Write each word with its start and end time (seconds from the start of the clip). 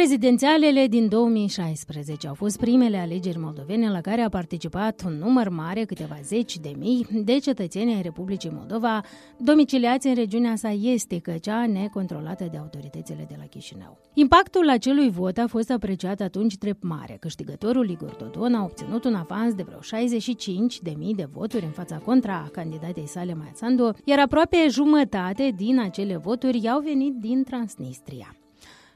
Prezidențialele 0.00 0.86
din 0.86 1.08
2016 1.08 2.28
au 2.28 2.34
fost 2.34 2.58
primele 2.58 2.96
alegeri 2.96 3.38
moldovene 3.38 3.90
la 3.90 4.00
care 4.00 4.20
a 4.20 4.28
participat 4.28 5.02
un 5.06 5.12
număr 5.12 5.48
mare, 5.48 5.84
câteva 5.84 6.18
zeci 6.22 6.58
de 6.58 6.72
mii, 6.78 7.06
de 7.24 7.38
cetățeni 7.38 7.94
ai 7.94 8.02
Republicii 8.02 8.50
Moldova, 8.54 9.00
domiciliați 9.36 10.06
în 10.06 10.14
regiunea 10.14 10.56
sa 10.56 10.70
estică, 10.70 11.32
cea 11.40 11.66
necontrolată 11.66 12.48
de 12.50 12.56
autoritățile 12.56 13.26
de 13.28 13.34
la 13.38 13.44
Chișinău. 13.44 13.98
Impactul 14.14 14.68
acelui 14.68 15.10
vot 15.10 15.38
a 15.38 15.46
fost 15.46 15.70
apreciat 15.70 16.20
atunci 16.20 16.56
drept 16.56 16.82
mare. 16.82 17.16
Câștigătorul 17.20 17.90
Igor 17.90 18.16
Dodon 18.18 18.54
a 18.54 18.62
obținut 18.62 19.04
un 19.04 19.14
avans 19.14 19.54
de 19.54 19.62
vreo 19.62 19.80
65 19.80 20.80
de 20.80 20.94
mii 20.98 21.14
de 21.14 21.28
voturi 21.32 21.64
în 21.64 21.70
fața 21.70 21.96
contra 21.96 22.48
candidatei 22.52 23.06
sale 23.06 23.34
Maia 23.34 23.52
Sandu, 23.54 23.90
iar 24.04 24.18
aproape 24.18 24.56
jumătate 24.68 25.52
din 25.56 25.80
acele 25.80 26.16
voturi 26.16 26.60
i-au 26.62 26.80
venit 26.80 27.14
din 27.14 27.44
Transnistria. 27.44 28.34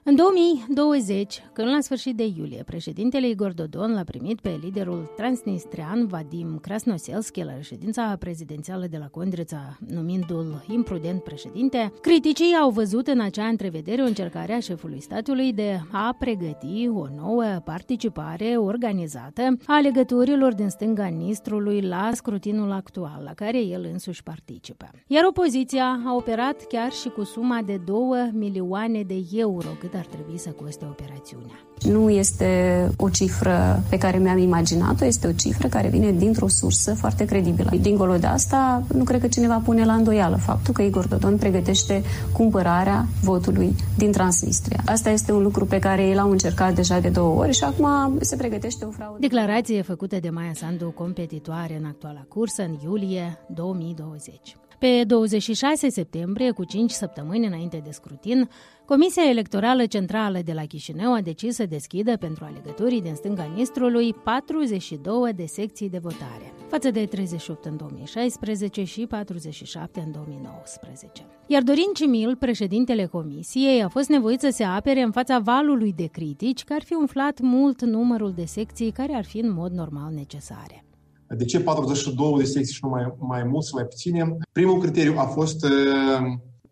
În 0.06 0.16
2020, 0.16 1.42
când 1.52 1.68
la 1.68 1.80
sfârșit 1.80 2.16
de 2.16 2.26
iulie, 2.36 2.62
președintele 2.66 3.28
Igor 3.28 3.52
Dodon 3.52 3.92
l-a 3.92 4.04
primit 4.04 4.40
pe 4.40 4.58
liderul 4.62 5.12
transnistrian 5.16 6.06
Vadim 6.06 6.58
Krasnoselski 6.62 7.42
la 7.42 7.54
reședința 7.56 8.16
prezidențială 8.18 8.86
de 8.90 8.96
la 8.96 9.06
Condrița, 9.06 9.78
numindu-l 9.88 10.64
imprudent 10.68 11.22
președinte, 11.22 11.92
criticii 12.00 12.56
au 12.60 12.70
văzut 12.70 13.06
în 13.06 13.20
acea 13.20 13.46
întrevedere 13.46 14.02
o 14.02 14.06
încercare 14.06 14.52
a 14.52 14.60
șefului 14.60 15.00
statului 15.00 15.52
de 15.52 15.80
a 15.92 16.16
pregăti 16.18 16.88
o 16.94 17.06
nouă 17.16 17.44
participare 17.64 18.56
organizată 18.56 19.56
a 19.66 19.80
legăturilor 19.80 20.54
din 20.54 20.68
stânga 20.68 21.06
Nistrului 21.06 21.80
la 21.80 22.10
scrutinul 22.12 22.72
actual, 22.72 23.20
la 23.24 23.34
care 23.34 23.58
el 23.58 23.88
însuși 23.92 24.22
participă. 24.22 24.90
Iar 25.06 25.24
opoziția 25.24 26.02
a 26.06 26.14
operat 26.14 26.66
chiar 26.66 26.92
și 26.92 27.08
cu 27.08 27.22
suma 27.22 27.60
de 27.66 27.80
2 27.84 28.30
milioane 28.32 29.02
de 29.02 29.22
euro, 29.32 29.68
cât 29.80 29.92
cât 29.94 30.02
ar 30.02 30.08
trebui 30.14 30.38
să 30.38 30.50
coste 30.50 30.84
operațiunea. 30.84 31.58
Nu 31.82 32.10
este 32.10 32.90
o 32.96 33.08
cifră 33.08 33.82
pe 33.88 33.98
care 33.98 34.18
mi-am 34.18 34.38
imaginat-o, 34.38 35.04
este 35.04 35.26
o 35.26 35.32
cifră 35.32 35.68
care 35.68 35.88
vine 35.88 36.12
dintr-o 36.12 36.48
sursă 36.48 36.94
foarte 36.94 37.24
credibilă. 37.24 37.70
Dincolo 37.80 38.16
de 38.16 38.26
asta, 38.26 38.82
nu 38.94 39.04
cred 39.04 39.20
că 39.20 39.28
cineva 39.28 39.62
pune 39.64 39.84
la 39.84 39.94
îndoială 39.94 40.36
faptul 40.36 40.74
că 40.74 40.82
Igor 40.82 41.06
Dodon 41.06 41.36
pregătește 41.36 42.02
cumpărarea 42.32 43.06
votului 43.22 43.74
din 43.96 44.12
Transnistria. 44.12 44.82
Asta 44.86 45.10
este 45.10 45.32
un 45.32 45.42
lucru 45.42 45.64
pe 45.64 45.78
care 45.78 46.06
el 46.06 46.18
au 46.18 46.30
încercat 46.30 46.74
deja 46.74 47.00
de 47.00 47.08
două 47.08 47.38
ori 47.38 47.52
și 47.52 47.64
acum 47.64 48.18
se 48.20 48.36
pregătește 48.36 48.84
o 48.84 48.90
fraudă. 48.90 49.16
Declarație 49.20 49.82
făcută 49.82 50.16
de 50.20 50.30
Maia 50.30 50.52
Sandu, 50.54 50.90
competitoare 50.90 51.76
în 51.80 51.86
actuala 51.86 52.24
cursă, 52.28 52.62
în 52.62 52.76
iulie 52.84 53.38
2020. 53.54 54.56
Pe 54.84 55.04
26 55.04 55.88
septembrie, 55.88 56.50
cu 56.50 56.64
5 56.64 56.90
săptămâni 56.90 57.46
înainte 57.46 57.80
de 57.84 57.90
scrutin, 57.90 58.48
Comisia 58.84 59.28
Electorală 59.28 59.86
Centrală 59.86 60.38
de 60.44 60.52
la 60.52 60.62
Chișinău 60.62 61.12
a 61.12 61.20
decis 61.20 61.54
să 61.54 61.66
deschidă 61.66 62.16
pentru 62.16 62.44
alegătorii 62.44 63.02
din 63.02 63.14
stânga 63.14 63.52
Nistrului 63.54 64.14
42 64.14 65.32
de 65.32 65.44
secții 65.44 65.90
de 65.90 65.98
votare, 65.98 66.52
față 66.68 66.90
de 66.90 67.04
38 67.04 67.64
în 67.64 67.76
2016 67.76 68.84
și 68.84 69.06
47 69.06 70.00
în 70.00 70.12
2019. 70.12 71.26
Iar 71.46 71.62
Dorin 71.62 71.92
Cimil, 71.94 72.36
președintele 72.36 73.06
Comisiei, 73.06 73.82
a 73.82 73.88
fost 73.88 74.08
nevoit 74.08 74.40
să 74.40 74.48
se 74.52 74.64
apere 74.64 75.00
în 75.00 75.10
fața 75.10 75.38
valului 75.38 75.92
de 75.92 76.06
critici 76.06 76.64
că 76.64 76.72
ar 76.72 76.82
fi 76.82 76.94
umflat 76.94 77.40
mult 77.40 77.82
numărul 77.82 78.32
de 78.32 78.44
secții 78.44 78.90
care 78.90 79.14
ar 79.14 79.24
fi 79.24 79.38
în 79.38 79.52
mod 79.52 79.72
normal 79.72 80.12
necesare. 80.12 80.84
De 81.28 81.44
ce 81.44 81.60
42 81.60 82.34
de 82.38 82.44
secții 82.44 82.74
și 82.74 82.80
nu 82.82 82.88
mai, 82.88 83.14
mai 83.18 83.44
mult 83.44 83.64
sau 83.64 83.78
mai 83.78 83.88
puține? 83.88 84.36
Primul 84.52 84.80
criteriu 84.80 85.14
a 85.18 85.26
fost 85.26 85.64
uh, 85.64 85.70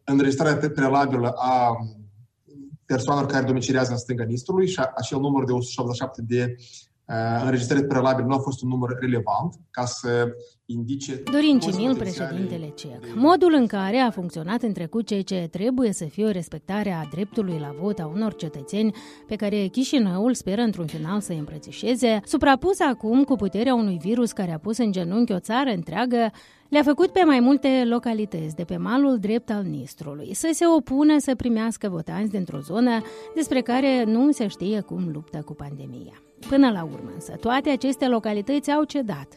înregistrarea 0.05 0.70
prealabilă 0.70 1.33
a 1.36 1.77
persoanelor 2.84 3.30
care 3.30 3.47
domiciliază 3.47 3.92
în 3.92 3.98
stânga 3.98 4.25
Nistrului 4.25 4.69
și 4.69 4.80
acel 4.95 5.20
număr 5.20 5.45
de 5.45 5.53
187 5.53 6.23
de 6.23 6.56
uh, 6.58 6.64
înregistrări 7.43 7.87
prealabile 7.87 8.27
nu 8.27 8.35
a 8.35 8.39
fost 8.39 8.63
un 8.63 8.69
număr 8.69 8.97
relevant 9.01 9.55
ca 9.70 9.85
să 9.85 10.27
indice... 10.67 11.23
Dorin 11.33 11.59
Cimil, 11.59 11.97
președintele 11.97 12.73
CEC. 12.75 13.14
Modul 13.14 13.55
în 13.55 13.67
care 13.67 13.97
a 13.97 14.11
funcționat 14.11 14.63
în 14.63 14.73
trecut 14.73 15.07
ceea 15.07 15.23
ce 15.23 15.48
trebuie 15.51 15.92
să 15.92 16.05
fie 16.05 16.25
o 16.25 16.31
respectare 16.31 16.92
a 16.92 17.09
dreptului 17.11 17.59
la 17.61 17.75
vot 17.81 17.98
a 17.98 18.11
unor 18.14 18.35
cetățeni 18.35 18.95
pe 19.27 19.36
care 19.36 19.67
Chișinăul 19.67 20.35
speră 20.35 20.61
într-un 20.61 20.86
final 20.86 21.20
să 21.20 21.33
îi 21.33 21.39
îmbrățișeze, 21.39 22.20
suprapus 22.25 22.81
acum 22.81 23.25
cu 23.25 23.36
puterea 23.36 23.75
unui 23.75 23.98
virus 24.03 24.33
care 24.33 24.53
a 24.53 24.59
pus 24.59 24.79
în 24.79 24.92
genunchi 24.92 25.33
o 25.33 25.39
țară 25.39 25.70
întreagă, 25.70 26.31
le-a 26.69 26.83
făcut 26.83 27.11
pe 27.11 27.23
mai 27.25 27.41
multe 27.41 27.85
localități 27.85 28.57
de 28.57 28.65
pe 28.65 28.77
malul 28.77 29.19
drept 29.19 29.51
al 29.51 29.63
Nistrului 29.63 30.35
să 30.35 30.51
se 30.53 30.65
opună 30.77 31.19
să 31.19 31.35
primească 31.35 31.89
votanți 31.89 32.31
dintr-o 32.31 32.59
zonă 32.59 33.01
despre 33.35 33.61
care 33.61 34.05
nu 34.05 34.31
se 34.31 34.47
știe 34.47 34.81
cum 34.81 35.11
luptă 35.13 35.42
cu 35.45 35.55
pandemia. 35.55 36.23
Până 36.48 36.70
la 36.70 36.85
urmă, 36.85 37.11
însă, 37.14 37.33
toate 37.41 37.70
aceste 37.70 38.08
localități 38.08 38.70
au 38.70 38.85
cedat. 38.85 39.36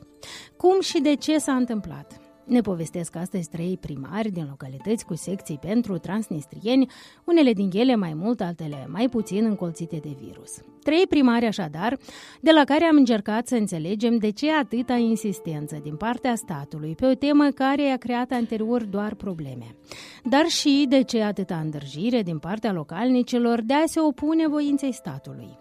Cum 0.58 0.82
și 0.82 1.02
de 1.02 1.16
ce 1.16 1.38
s-a 1.38 1.54
întâmplat? 1.54 2.20
Ne 2.46 2.62
povestesc 2.62 3.16
astăzi 3.16 3.50
trei 3.50 3.78
primari 3.82 4.30
din 4.30 4.46
localități 4.50 5.06
cu 5.06 5.16
secții 5.16 5.60
pentru 5.62 5.98
transnistrieni, 5.98 6.92
unele 7.24 7.54
din 7.54 7.70
ele 7.74 7.96
mai 7.96 8.14
mult, 8.14 8.42
altele 8.42 8.88
mai 8.92 9.10
puțin 9.10 9.46
încolțite 9.46 10.00
de 10.04 10.16
virus. 10.22 10.52
Trei 10.84 11.08
primari 11.10 11.46
așadar, 11.46 11.98
de 12.42 12.52
la 12.52 12.64
care 12.64 12.84
am 12.86 12.96
încercat 12.96 13.48
să 13.48 13.56
înțelegem 13.56 14.18
de 14.18 14.30
ce 14.30 14.52
atâta 14.52 14.94
insistență 14.94 15.80
din 15.84 15.96
partea 15.96 16.36
statului 16.36 16.96
pe 16.96 17.06
o 17.06 17.14
temă 17.14 17.50
care 17.50 17.90
a 17.90 17.98
creat 17.98 18.32
anterior 18.32 18.84
doar 18.84 19.14
probleme, 19.14 19.76
dar 20.24 20.46
și 20.46 20.86
de 20.90 21.02
ce 21.02 21.22
atâta 21.22 21.56
îndrăjire 21.56 22.22
din 22.22 22.40
partea 22.40 22.72
localnicilor 22.72 23.62
de 23.62 23.74
a 23.74 23.84
se 23.86 24.00
opune 24.00 24.48
voinței 24.48 24.94
statului. 24.94 25.58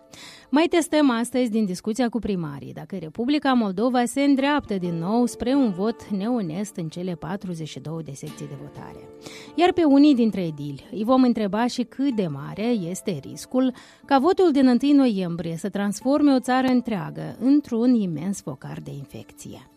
Mai 0.55 0.67
testăm 0.67 1.11
astăzi 1.11 1.51
din 1.51 1.65
discuția 1.65 2.09
cu 2.09 2.19
primarii 2.19 2.73
dacă 2.73 2.97
Republica 2.97 3.53
Moldova 3.53 4.05
se 4.05 4.23
îndreaptă 4.23 4.75
din 4.75 4.99
nou 4.99 5.27
spre 5.27 5.55
un 5.55 5.71
vot 5.71 6.05
neonest 6.05 6.77
în 6.77 6.89
cele 6.89 7.15
42 7.15 8.03
de 8.03 8.13
secții 8.13 8.47
de 8.47 8.55
votare. 8.63 9.09
Iar 9.55 9.73
pe 9.73 9.85
unii 9.85 10.15
dintre 10.15 10.45
edili 10.45 10.89
îi 10.91 11.05
vom 11.05 11.23
întreba 11.23 11.67
și 11.67 11.83
cât 11.83 12.15
de 12.15 12.27
mare 12.27 12.67
este 12.67 13.21
riscul 13.23 13.75
ca 14.05 14.19
votul 14.19 14.51
din 14.53 14.67
1 14.83 14.93
noiembrie 14.93 15.57
să 15.57 15.69
transforme 15.69 16.33
o 16.35 16.41
țară 16.41 16.67
întreagă 16.67 17.37
într-un 17.41 17.95
imens 17.95 18.41
focar 18.41 18.81
de 18.85 18.91
infecție. 18.91 19.74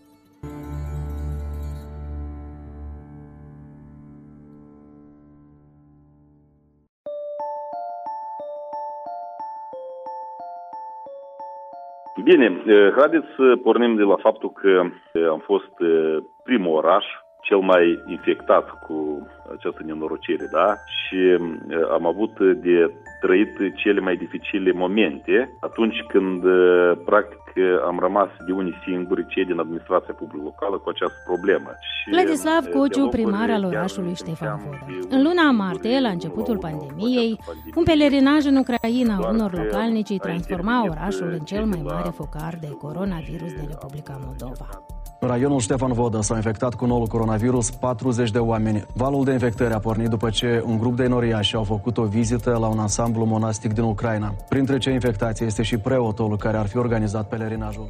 Bine, 12.28 12.62
eh, 12.66 12.94
haideți 12.98 13.28
să 13.36 13.56
pornim 13.64 13.96
de 13.96 14.04
la 14.04 14.16
faptul 14.16 14.52
că 14.52 14.84
eh, 15.14 15.28
am 15.30 15.40
fost 15.40 15.74
eh, 15.80 16.18
primul 16.44 16.76
oraș 16.76 17.06
cel 17.48 17.62
mai 17.72 18.04
infectat 18.06 18.66
cu 18.86 19.28
această 19.56 19.82
nenorocire, 19.86 20.46
da? 20.52 20.68
Și 20.98 21.20
am 21.98 22.06
avut 22.06 22.34
de 22.66 22.76
trăit 23.22 23.54
cele 23.76 24.00
mai 24.00 24.16
dificile 24.16 24.72
momente 24.72 25.58
atunci 25.60 26.00
când, 26.08 26.42
practic, 27.06 27.44
am 27.90 27.98
rămas 28.00 28.30
de 28.46 28.52
unii 28.52 28.82
singuri, 28.86 29.26
cei 29.28 29.46
din 29.46 29.60
administrația 29.60 30.14
publică 30.14 30.44
locală, 30.44 30.78
cu 30.78 30.90
această 30.90 31.20
problemă. 31.26 31.70
Și 31.90 32.10
Vladislav 32.10 32.64
Cociu, 32.78 33.08
primar 33.08 33.50
al 33.50 33.64
orașului 33.64 34.16
Ștefan 34.16 34.60
Vodă. 34.64 35.08
În 35.16 35.22
luna 35.24 35.52
martie, 35.52 36.00
la 36.00 36.10
începutul 36.10 36.58
pandemiei, 36.58 37.40
un 37.76 37.84
pelerinaj 37.84 38.46
în 38.46 38.56
Ucraina 38.56 39.16
unor 39.32 39.52
localnici 39.62 40.18
transforma 40.18 40.86
orașul 40.90 41.30
în 41.38 41.44
cel 41.52 41.66
mai 41.66 41.82
mare 41.84 42.10
focar 42.10 42.54
de 42.62 42.70
coronavirus 42.82 43.52
din 43.54 43.68
Republica 43.74 44.16
Moldova. 44.26 44.70
Raionul 45.20 45.60
Ștefan 45.60 45.94
Vodă 45.94 46.22
s-a 46.22 46.36
infectat 46.36 46.74
cu 46.74 46.86
noul 46.86 47.06
coronavirus 47.06 47.70
40 47.70 48.32
de 48.32 48.40
oameni. 48.40 48.86
Valul 48.94 49.24
de 49.24 49.32
infectări 49.32 49.74
a 49.74 49.80
pornit 49.80 50.08
după 50.08 50.30
ce 50.30 50.64
un 50.66 50.78
grup 50.78 50.96
de 50.96 51.04
enoriași 51.04 51.56
au 51.56 51.64
făcut 51.64 51.98
o 51.98 52.04
vizită 52.04 52.58
la 52.60 52.68
un 52.68 52.80
ansamblu 52.80 53.26
monastic 53.26 53.74
din 53.74 53.84
Ucraina. 53.84 54.36
Printre 54.50 54.78
cei 54.78 54.94
infectați 54.94 55.44
este 55.44 55.64
și 55.64 55.78
preotul 55.78 56.38
care 56.38 56.58
ar 56.58 56.68
fi 56.68 56.78
organizat 56.78 57.28
pelerinajul. 57.28 57.88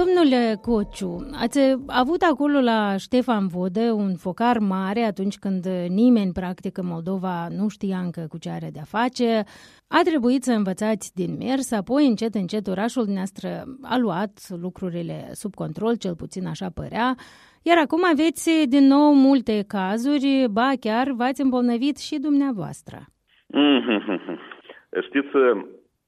Domnule 0.00 0.58
Cociu, 0.62 1.12
ați 1.42 1.60
avut 1.86 2.22
acolo 2.22 2.60
la 2.60 2.96
Ștefan 2.96 3.46
Vodă 3.46 3.92
un 3.92 4.14
focar 4.16 4.58
mare 4.58 5.00
atunci 5.00 5.36
când 5.38 5.64
nimeni, 5.88 6.32
practic, 6.32 6.78
în 6.78 6.86
Moldova 6.86 7.48
nu 7.48 7.68
știa 7.68 7.98
încă 7.98 8.26
cu 8.28 8.38
ce 8.38 8.50
are 8.50 8.68
de-a 8.72 8.88
face. 8.96 9.42
A 9.88 10.00
trebuit 10.04 10.42
să 10.42 10.52
învățați 10.52 11.14
din 11.14 11.36
mers, 11.38 11.72
apoi 11.72 12.06
încet, 12.06 12.34
încet 12.34 12.66
orașul 12.66 13.02
dumneavoastră 13.02 13.48
a 13.82 13.96
luat 13.98 14.32
lucrurile 14.60 15.28
sub 15.32 15.54
control, 15.54 15.94
cel 15.96 16.14
puțin 16.14 16.46
așa 16.46 16.68
părea, 16.74 17.14
iar 17.62 17.78
acum 17.78 18.00
aveți 18.12 18.50
din 18.68 18.86
nou 18.86 19.14
multe 19.14 19.64
cazuri, 19.66 20.46
ba 20.50 20.70
chiar 20.80 21.10
v-ați 21.10 21.42
îmbolnăvit 21.42 21.96
și 21.98 22.18
dumneavoastră. 22.18 22.98
Mm-hmm. 23.60 24.38
Știți, 25.06 25.28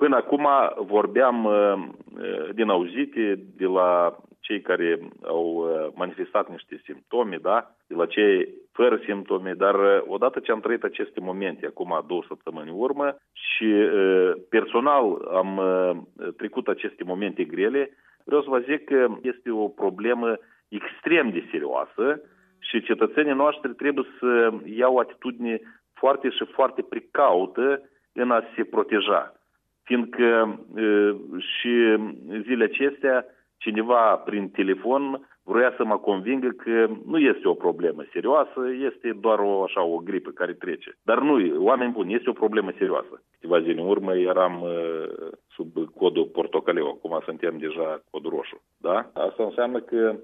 Până 0.03 0.17
acum 0.17 0.47
vorbeam 0.77 1.45
uh, 1.45 1.53
uh, 1.53 2.49
din 2.55 2.69
auzite 2.69 3.39
de 3.57 3.65
la 3.65 4.17
cei 4.41 4.61
care 4.61 4.99
au 5.23 5.67
manifestat 5.95 6.51
niște 6.51 6.81
simptome, 6.85 7.37
da, 7.37 7.71
de 7.87 7.95
la 7.95 8.07
cei 8.07 8.49
fără 8.73 9.01
simptome, 9.05 9.53
dar 9.53 9.75
odată 10.07 10.41
ce 10.41 10.53
am 10.53 10.61
trăit 10.61 10.83
aceste 10.83 11.21
momente, 11.21 11.67
acum 11.67 12.05
două 12.07 12.23
săptămâni 12.29 12.71
urmă, 12.75 13.17
și 13.33 13.67
personal 14.49 15.29
am 15.33 15.61
trecut 16.37 16.69
aceste 16.69 17.05
momente 17.05 17.45
grele, 17.45 17.91
vreau 18.25 18.43
să 18.43 18.49
vă 18.49 18.59
zic 18.59 18.85
că 18.85 19.07
este 19.23 19.51
o 19.51 19.69
problemă 19.69 20.37
extrem 20.69 21.31
de 21.31 21.49
serioasă 21.51 22.21
și 22.59 22.83
cetățenii 22.83 23.35
noștri 23.35 23.75
trebuie 23.75 24.07
să 24.19 24.53
iau 24.65 24.95
o 24.95 24.99
atitudine 24.99 25.61
foarte 25.95 26.29
și 26.31 26.45
foarte 26.45 26.83
precaută 26.83 27.83
în 28.13 28.31
a 28.31 28.43
se 28.57 28.65
proteja. 28.65 29.38
Fiindcă 29.89 30.61
și 31.39 31.73
zilele 32.43 32.65
acestea 32.65 33.25
cineva 33.57 34.17
prin 34.17 34.51
telefon 34.51 35.29
vrea 35.43 35.75
să 35.77 35.85
mă 35.85 35.99
convingă 35.99 36.49
că 36.49 36.89
nu 37.07 37.19
este 37.19 37.49
o 37.49 37.55
problemă 37.55 38.03
serioasă, 38.13 38.61
este 38.89 39.17
doar 39.21 39.39
o, 39.39 39.63
așa, 39.63 39.83
o 39.83 39.99
gripă 39.99 40.31
care 40.31 40.53
trece. 40.53 40.91
Dar 41.03 41.19
nu, 41.21 41.65
oameni 41.65 41.93
buni, 41.93 42.15
este 42.15 42.31
o 42.31 42.41
problemă 42.43 42.71
serioasă. 42.79 43.23
Câteva 43.33 43.61
zile 43.61 43.81
în 43.81 43.89
urmă 43.89 44.17
eram 44.17 44.63
uh, 44.63 45.31
sub 45.51 45.69
codul 45.97 46.25
portocaliu, 46.25 46.87
acum 46.87 47.21
suntem 47.25 47.59
deja 47.59 48.03
codul 48.11 48.31
roșu. 48.31 48.63
Da? 48.77 49.11
Asta 49.15 49.43
înseamnă 49.45 49.81
că 49.81 50.13
uh, 50.15 50.21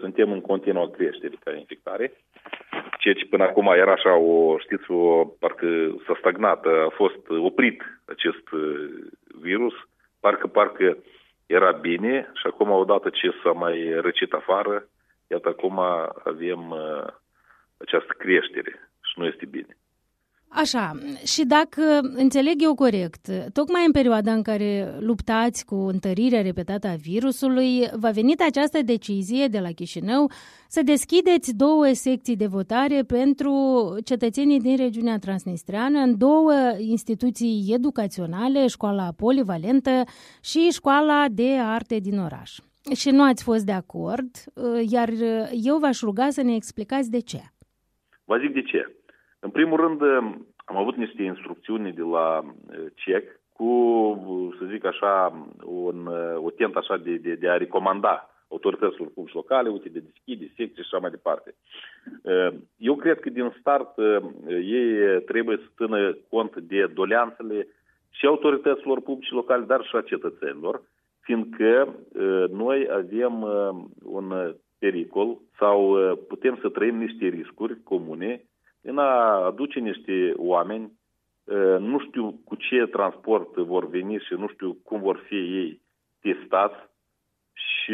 suntem 0.00 0.32
în 0.32 0.40
continuă 0.40 0.88
creștere 0.88 1.34
ca 1.44 1.52
infectare. 1.52 2.12
Ceea 2.98 3.14
ce 3.14 3.26
până 3.26 3.42
acum 3.42 3.66
era 3.66 3.92
așa 3.92 4.16
o, 4.16 4.58
știți, 4.58 4.90
o, 4.90 5.24
parcă 5.24 5.96
s-a 6.06 6.16
stagnat, 6.18 6.66
a 6.66 6.88
fost 6.94 7.28
oprit 7.28 7.82
acest 8.04 8.50
uh, 8.50 8.88
virus, 9.40 9.74
parcă, 10.20 10.46
parcă 10.46 10.96
era 11.46 11.70
bine 11.70 12.30
și 12.34 12.46
acum 12.46 12.70
odată 12.70 13.08
ce 13.08 13.30
s-a 13.42 13.52
mai 13.52 14.00
răcit 14.00 14.32
afară, 14.32 14.88
iată 15.26 15.48
acum 15.48 15.78
avem 16.24 16.70
uh, 16.70 17.06
această 17.76 18.14
creștere 18.18 18.90
și 19.02 19.12
nu 19.16 19.26
este 19.26 19.46
bine. 19.46 19.76
Așa, 20.56 20.92
și 21.24 21.44
dacă 21.44 21.82
înțeleg 22.02 22.62
eu 22.62 22.74
corect, 22.74 23.28
tocmai 23.52 23.82
în 23.86 23.92
perioada 23.92 24.32
în 24.32 24.42
care 24.42 24.96
luptați 25.00 25.64
cu 25.64 25.74
întărirea 25.74 26.42
repetată 26.42 26.86
a 26.86 26.94
virusului, 26.94 27.88
va 27.92 28.10
venit 28.10 28.40
această 28.40 28.82
decizie 28.82 29.46
de 29.46 29.58
la 29.58 29.68
Chișinău 29.68 30.30
să 30.68 30.82
deschideți 30.82 31.54
două 31.56 31.92
secții 31.92 32.36
de 32.36 32.46
votare 32.46 33.02
pentru 33.02 33.52
cetățenii 34.04 34.60
din 34.60 34.76
regiunea 34.76 35.18
transnistreană 35.18 35.98
în 35.98 36.18
două 36.18 36.52
instituții 36.78 37.70
educaționale, 37.72 38.66
școala 38.66 39.12
polivalentă 39.16 40.02
și 40.42 40.68
școala 40.70 41.24
de 41.30 41.50
arte 41.58 41.98
din 41.98 42.18
oraș. 42.18 42.58
Și 42.96 43.10
nu 43.10 43.22
ați 43.22 43.42
fost 43.42 43.64
de 43.64 43.72
acord, 43.72 44.30
iar 44.90 45.10
eu 45.64 45.78
v-aș 45.78 46.00
ruga 46.00 46.30
să 46.30 46.42
ne 46.42 46.54
explicați 46.54 47.10
de 47.10 47.20
ce. 47.20 47.42
Vă 48.24 48.38
zic 48.40 48.52
de 48.52 48.62
ce. 48.62 48.96
În 49.44 49.50
primul 49.50 49.80
rând, 49.80 50.02
am 50.64 50.76
avut 50.76 50.96
niște 50.96 51.22
instrucțiuni 51.22 51.92
de 51.92 52.02
la 52.02 52.54
CEC 52.94 53.40
cu, 53.52 53.70
să 54.58 54.64
zic 54.70 54.84
așa, 54.84 55.46
un, 55.64 56.06
o 56.36 56.50
tent 56.50 56.76
așa 56.76 56.96
de, 56.96 57.16
de, 57.16 57.34
de 57.34 57.48
a 57.48 57.56
recomanda 57.56 58.30
autorităților 58.48 59.08
publici 59.08 59.34
locale, 59.34 59.68
uite, 59.68 59.88
de 59.88 59.98
deschide, 59.98 60.52
secții 60.56 60.82
și 60.82 60.88
așa 60.92 60.98
mai 60.98 61.10
departe. 61.10 61.54
Eu 62.76 62.96
cred 62.96 63.20
că 63.20 63.30
din 63.30 63.56
start 63.60 63.98
ei 64.48 65.20
trebuie 65.22 65.56
să 65.56 65.84
țină 65.84 66.16
cont 66.28 66.56
de 66.56 66.86
doleanțele 66.94 67.68
și 68.10 68.26
autorităților 68.26 69.00
publice 69.00 69.34
locale, 69.34 69.64
dar 69.64 69.84
și 69.84 69.96
a 69.96 70.00
cetățenilor, 70.00 70.82
fiindcă 71.20 71.94
noi 72.50 72.88
avem 72.90 73.42
un 74.02 74.54
pericol 74.78 75.38
sau 75.58 75.96
putem 76.28 76.58
să 76.60 76.68
trăim 76.68 76.96
niște 76.96 77.26
riscuri 77.26 77.82
comune 77.82 78.44
în 78.84 78.98
a 78.98 79.44
aduce 79.44 79.78
niște 79.78 80.32
oameni, 80.36 80.92
nu 81.78 81.98
știu 81.98 82.40
cu 82.44 82.54
ce 82.54 82.86
transport 82.86 83.56
vor 83.56 83.88
veni 83.88 84.18
și 84.18 84.34
nu 84.34 84.48
știu 84.48 84.78
cum 84.84 85.00
vor 85.00 85.16
fi 85.26 85.34
ei 85.34 85.80
testați 86.20 86.92
și 87.52 87.92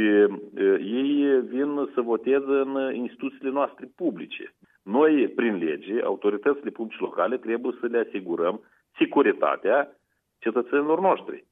ei 0.80 1.40
vin 1.40 1.88
să 1.94 2.00
voteze 2.00 2.58
în 2.64 2.94
instituțiile 2.94 3.50
noastre 3.50 3.90
publice. 3.96 4.54
Noi, 4.82 5.28
prin 5.28 5.56
lege, 5.56 6.02
autoritățile 6.02 6.70
publice 6.70 7.00
locale 7.00 7.36
trebuie 7.36 7.76
să 7.80 7.86
le 7.86 8.04
asigurăm 8.08 8.60
securitatea 8.98 9.96
cetățenilor 10.38 11.00
noștri. 11.00 11.44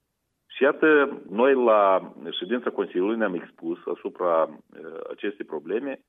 Și 0.46 0.62
iată, 0.62 1.20
noi 1.30 1.54
la 1.54 2.12
ședința 2.30 2.70
Consiliului 2.70 3.16
ne-am 3.16 3.34
expus 3.34 3.78
asupra 3.86 4.58
acestei 5.10 5.46
probleme 5.46 6.00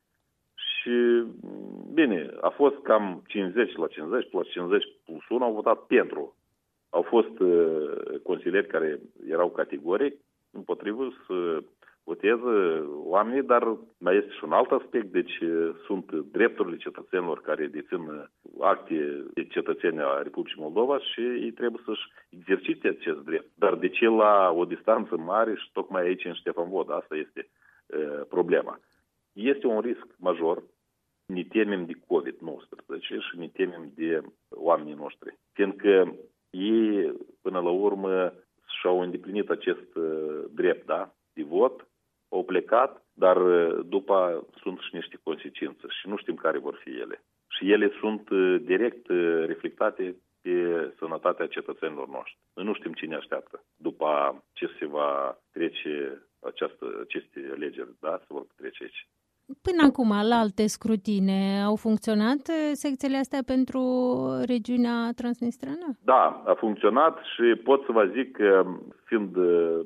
și, 0.55 1.23
bine, 1.99 2.29
a 2.41 2.49
fost 2.49 2.77
cam 2.81 3.23
50 3.27 3.75
la 3.75 3.87
50 3.87 4.29
plus 4.29 4.49
50 4.49 4.83
plus 5.05 5.29
1 5.29 5.43
au 5.43 5.53
votat 5.53 5.79
pentru. 5.85 6.35
Au 6.89 7.01
fost 7.01 7.39
uh, 7.39 8.19
consilieri 8.23 8.67
care 8.67 8.99
erau 9.27 9.49
categoric 9.49 10.15
împotrivă 10.51 11.09
să 11.27 11.63
voteze 12.03 12.83
oamenii, 13.15 13.43
dar 13.43 13.77
mai 13.97 14.15
este 14.17 14.31
și 14.31 14.43
un 14.43 14.51
alt 14.51 14.71
aspect, 14.71 15.11
deci 15.11 15.39
uh, 15.39 15.75
sunt 15.85 16.11
drepturile 16.11 16.77
cetățenilor 16.77 17.41
care 17.41 17.65
dețin 17.67 17.99
uh, 17.99 18.23
acte 18.59 19.25
de 19.33 19.43
cetățeni 19.45 19.99
a 20.01 20.21
Republicii 20.21 20.61
Moldova 20.61 20.99
și 20.99 21.21
ei 21.21 21.51
trebuie 21.51 21.81
să-și 21.85 22.05
exercite 22.29 22.87
acest 22.87 23.19
drept. 23.19 23.49
Dar 23.55 23.75
de 23.75 23.89
ce 23.89 24.05
la 24.05 24.51
o 24.55 24.65
distanță 24.65 25.17
mare 25.17 25.55
și 25.55 25.71
tocmai 25.73 26.01
aici 26.01 26.25
în 26.25 26.33
Ștefan 26.33 26.69
Vod? 26.69 26.91
Asta 26.91 27.15
este 27.15 27.49
uh, 27.85 28.21
problema. 28.29 28.79
Este 29.33 29.67
un 29.67 29.79
risc 29.79 30.07
major. 30.17 30.63
Ne 31.29 31.43
temem 31.43 31.85
de 31.85 31.93
COVID-19 31.93 33.19
și 33.29 33.37
ne 33.37 33.47
temem 33.47 33.91
de 33.95 34.21
oamenii 34.49 34.93
noștri. 34.93 35.37
Fiindcă 35.53 36.15
ei, 36.49 37.13
până 37.41 37.59
la 37.59 37.69
urmă, 37.69 38.33
și-au 38.79 39.01
îndeplinit 39.01 39.49
acest 39.49 39.95
uh, 39.95 40.43
drept, 40.51 40.85
da, 40.85 41.13
de 41.33 41.43
vot, 41.43 41.87
au 42.29 42.43
plecat, 42.43 43.05
dar 43.13 43.37
uh, 43.37 43.85
după 43.85 44.47
sunt 44.61 44.79
și 44.79 44.95
niște 44.95 45.19
consecințe 45.23 45.87
și 45.89 46.07
nu 46.07 46.17
știm 46.17 46.35
care 46.35 46.57
vor 46.57 46.75
fi 46.83 46.89
ele. 46.89 47.23
Și 47.47 47.71
ele 47.71 47.91
sunt 47.99 48.29
uh, 48.29 48.61
direct 48.61 49.07
reflectate 49.45 50.15
pe 50.41 50.93
sănătatea 50.97 51.47
cetățenilor 51.47 52.07
noștri. 52.07 52.39
Noi 52.53 52.65
nu 52.65 52.73
știm 52.73 52.93
cine 52.93 53.15
așteaptă 53.15 53.63
după 53.75 54.43
ce 54.53 54.69
se 54.79 54.85
va 54.85 55.37
trece 55.51 56.23
această, 56.39 56.99
aceste 57.01 57.49
alegeri, 57.51 57.89
da, 57.99 58.17
se 58.17 58.25
vor 58.27 58.45
trece 58.55 58.83
aici. 58.83 59.07
Până 59.61 59.81
acum, 59.87 60.09
la 60.09 60.35
alte 60.35 60.67
scrutine, 60.67 61.61
au 61.65 61.75
funcționat 61.75 62.47
eh, 62.47 62.71
secțiile 62.73 63.17
astea 63.17 63.39
pentru 63.45 63.81
regiunea 64.45 65.11
transnistreană? 65.15 65.87
Da, 66.03 66.43
a 66.45 66.53
funcționat 66.53 67.17
și 67.33 67.55
pot 67.63 67.85
să 67.85 67.91
vă 67.91 68.05
zic 68.13 68.31
că, 68.31 68.63
fiind 69.03 69.35
eh, 69.37 69.79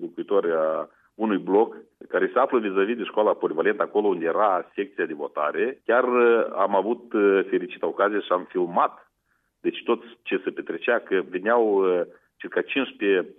locuitoarea 0.00 0.88
unui 1.14 1.38
bloc 1.38 1.76
care 2.08 2.30
se 2.32 2.38
află 2.38 2.58
vis-a-vis 2.58 2.96
de 2.96 3.02
școala 3.04 3.34
polivalentă, 3.34 3.82
acolo 3.82 4.06
unde 4.06 4.24
era 4.24 4.70
secția 4.74 5.04
de 5.04 5.14
votare, 5.14 5.80
chiar 5.84 6.04
eh, 6.04 6.46
am 6.56 6.76
avut 6.76 7.02
fericită 7.50 7.86
ocazie 7.86 8.20
și 8.20 8.32
am 8.32 8.46
filmat 8.48 9.10
deci 9.60 9.82
tot 9.84 10.02
ce 10.22 10.40
se 10.44 10.50
petrecea, 10.50 10.98
că 10.98 11.22
veneau 11.28 11.84
circa 12.36 12.60
15 12.60 13.34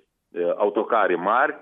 autocare 0.57 1.15
mari, 1.15 1.55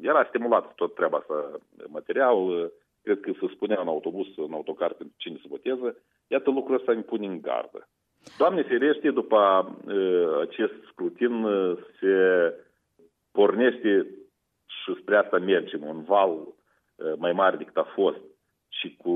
era 0.00 0.24
stimulat 0.28 0.74
tot 0.74 0.94
treaba 0.94 1.16
asta, 1.16 1.58
material, 1.88 2.70
cred 3.04 3.20
că 3.20 3.32
se 3.40 3.46
spunea 3.54 3.80
în 3.80 3.88
autobuz, 3.88 4.26
în 4.36 4.52
autocar 4.52 4.92
pentru 4.92 5.14
cine 5.18 5.36
se 5.40 5.48
boteză, 5.48 5.96
iată 6.26 6.50
lucrul 6.50 6.76
ăsta 6.76 6.92
ne 6.92 7.00
pune 7.00 7.26
în 7.26 7.40
gardă. 7.40 7.88
Doamne 8.38 8.62
ferește, 8.62 9.10
după 9.10 9.38
uh, 9.86 10.40
acest 10.40 10.72
scrutin 10.90 11.44
uh, 11.44 11.78
se 12.00 12.14
pornește 13.32 14.06
și 14.66 15.00
spre 15.00 15.16
asta 15.16 15.38
mergem, 15.38 15.82
un 15.82 16.02
val 16.02 16.30
uh, 16.30 17.12
mai 17.18 17.32
mare 17.32 17.56
decât 17.56 17.76
a 17.76 17.92
fost 17.94 18.20
și 18.68 18.96
cu 18.96 19.10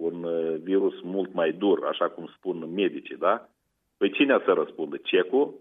un 0.00 0.24
uh, 0.24 0.54
virus 0.62 1.00
mult 1.00 1.32
mai 1.32 1.52
dur, 1.52 1.84
așa 1.86 2.08
cum 2.08 2.26
spun 2.36 2.72
medicii, 2.74 3.16
da? 3.16 3.48
Păi 3.96 4.10
cine 4.10 4.42
să 4.44 4.52
răspundă? 4.52 4.96
Cecul? 4.96 5.54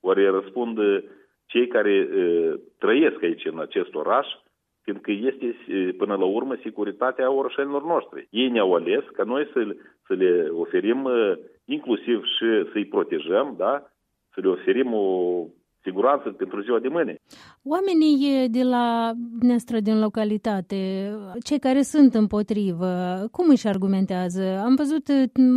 Ori 0.00 0.30
răspund 0.30 0.78
cei 1.46 1.66
care 1.66 2.08
uh, 2.10 2.60
trăiesc 2.78 3.22
aici 3.22 3.44
în 3.44 3.58
acest 3.58 3.94
oraș 3.94 4.26
fiindcă 4.92 5.10
este 5.10 5.56
până 5.96 6.14
la 6.14 6.24
urmă 6.24 6.56
securitatea 6.62 7.30
orășenilor 7.30 7.84
noștri. 7.84 8.28
Ei 8.30 8.48
ne-au 8.48 8.74
ales 8.74 9.04
ca 9.12 9.22
noi 9.22 9.48
să, 9.52 9.76
să 10.06 10.12
le 10.14 10.48
oferim 10.52 11.08
inclusiv 11.64 12.24
și 12.24 12.46
să-i 12.72 12.86
protejăm, 12.86 13.54
da? 13.58 13.90
să 14.34 14.40
le 14.40 14.48
oferim 14.48 14.94
o 14.94 15.44
siguranță 15.82 16.28
pentru 16.28 16.60
ziua 16.62 16.78
de 16.78 16.88
mâine. 16.88 17.16
Oamenii 17.64 18.48
de 18.48 18.62
la 18.62 19.12
neastră 19.40 19.78
din 19.80 19.98
localitate, 20.00 21.10
cei 21.44 21.58
care 21.58 21.82
sunt 21.82 22.14
împotrivă, 22.14 22.92
cum 23.32 23.48
își 23.48 23.68
argumentează? 23.68 24.60
Am 24.64 24.74
văzut 24.74 25.06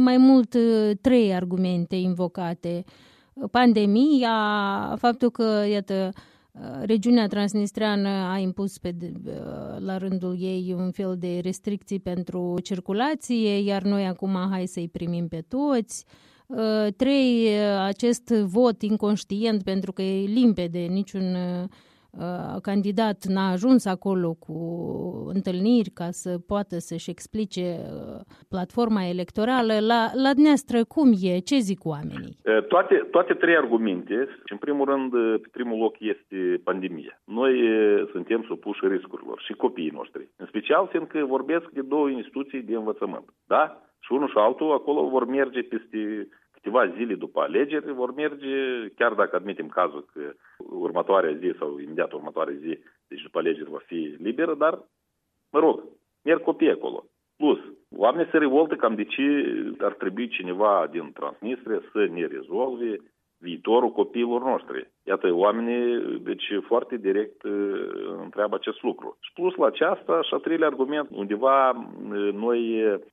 mai 0.03 0.17
mult 0.17 0.49
trei 1.01 1.33
argumente 1.33 1.95
invocate. 1.95 2.83
Pandemia, 3.51 4.35
faptul 4.97 5.29
că, 5.29 5.63
iată, 5.71 6.09
Regiunea 6.81 7.27
Transnistreană 7.27 8.09
a 8.09 8.37
impus 8.37 8.77
pe, 8.77 8.95
la 9.77 9.97
rândul 9.97 10.35
ei 10.39 10.73
un 10.77 10.91
fel 10.91 11.15
de 11.17 11.39
restricții 11.39 11.99
pentru 11.99 12.59
circulație, 12.63 13.57
iar 13.59 13.81
noi 13.81 14.05
acum 14.05 14.47
hai 14.49 14.65
să-i 14.67 14.89
primim 14.89 15.27
pe 15.27 15.43
toți. 15.47 16.05
Trei, 16.95 17.47
acest 17.79 18.27
vot 18.29 18.81
inconștient, 18.81 19.63
pentru 19.63 19.91
că 19.91 20.01
e 20.01 20.25
limpede, 20.25 20.79
niciun 20.79 21.35
Uh, 21.35 21.69
candidat 22.61 23.25
n-a 23.25 23.51
ajuns 23.51 23.85
acolo 23.85 24.35
cu 24.39 24.55
întâlniri 25.33 25.89
ca 25.89 26.07
să 26.11 26.37
poată 26.47 26.75
să-și 26.77 27.09
explice 27.09 27.61
uh, 27.61 28.19
platforma 28.49 29.03
electorală, 29.15 29.73
la, 29.91 30.01
la 30.23 30.31
dumneavoastră 30.37 30.83
cum 30.83 31.07
e? 31.21 31.39
Ce 31.39 31.57
zic 31.57 31.85
oamenii? 31.85 32.35
Uh, 32.45 32.63
toate, 32.67 32.95
toate 33.11 33.33
trei 33.33 33.55
argumente, 33.55 34.27
în 34.49 34.57
primul 34.57 34.85
rând, 34.85 35.11
pe 35.41 35.47
primul 35.51 35.77
loc 35.79 35.95
este 35.99 36.61
pandemia. 36.63 37.21
Noi 37.25 37.53
suntem 38.11 38.43
supuși 38.47 38.87
riscurilor 38.87 39.41
și 39.45 39.53
copiii 39.53 39.97
noștri, 39.99 40.29
în 40.37 40.45
special 40.45 40.87
fiindcă 40.87 41.25
vorbesc 41.25 41.69
de 41.69 41.81
două 41.81 42.09
instituții 42.09 42.61
de 42.61 42.75
învățământ. 42.75 43.33
Da? 43.47 43.81
Și 43.99 44.11
unul 44.11 44.27
și 44.27 44.37
altul 44.37 44.71
acolo 44.71 45.09
vor 45.09 45.25
merge 45.25 45.61
peste 45.61 46.27
câteva 46.61 46.87
zile 46.87 47.15
după 47.15 47.39
alegeri 47.41 47.93
vor 47.93 48.13
merge, 48.13 48.87
chiar 48.95 49.13
dacă 49.13 49.35
admitem 49.35 49.67
cazul 49.67 50.05
că 50.13 50.33
următoarea 50.57 51.33
zi 51.33 51.53
sau 51.57 51.79
imediat 51.79 52.11
următoarea 52.11 52.55
zi, 52.55 52.79
deci 53.07 53.21
după 53.21 53.37
alegeri 53.37 53.69
va 53.69 53.81
fi 53.85 54.15
liberă, 54.19 54.53
dar, 54.55 54.73
mă 55.51 55.59
rog, 55.59 55.83
merg 56.23 56.41
copii 56.43 56.71
acolo. 56.71 57.05
Plus, 57.37 57.59
oamenii 57.89 58.31
se 58.31 58.37
revoltă 58.37 58.75
cam 58.75 58.95
de 58.95 59.03
ce 59.03 59.23
ar 59.79 59.93
trebui 59.93 60.27
cineva 60.27 60.87
din 60.91 61.11
Transnistria 61.11 61.81
să 61.91 62.05
ne 62.11 62.25
rezolve 62.25 62.97
viitorul 63.41 63.91
copiilor 63.91 64.41
noștri. 64.41 64.89
Iată, 65.03 65.33
oamenii, 65.33 66.19
deci 66.23 66.45
foarte 66.65 66.97
direct 66.97 67.43
uh, 67.43 67.51
întreabă 68.23 68.55
acest 68.55 68.81
lucru. 68.81 69.17
Și 69.19 69.33
plus 69.33 69.55
la 69.55 69.65
aceasta, 69.65 70.21
și 70.21 70.33
a 70.33 70.37
treilea 70.37 70.67
argument, 70.67 71.09
undeva 71.11 71.69
uh, 71.69 72.33
noi 72.33 72.61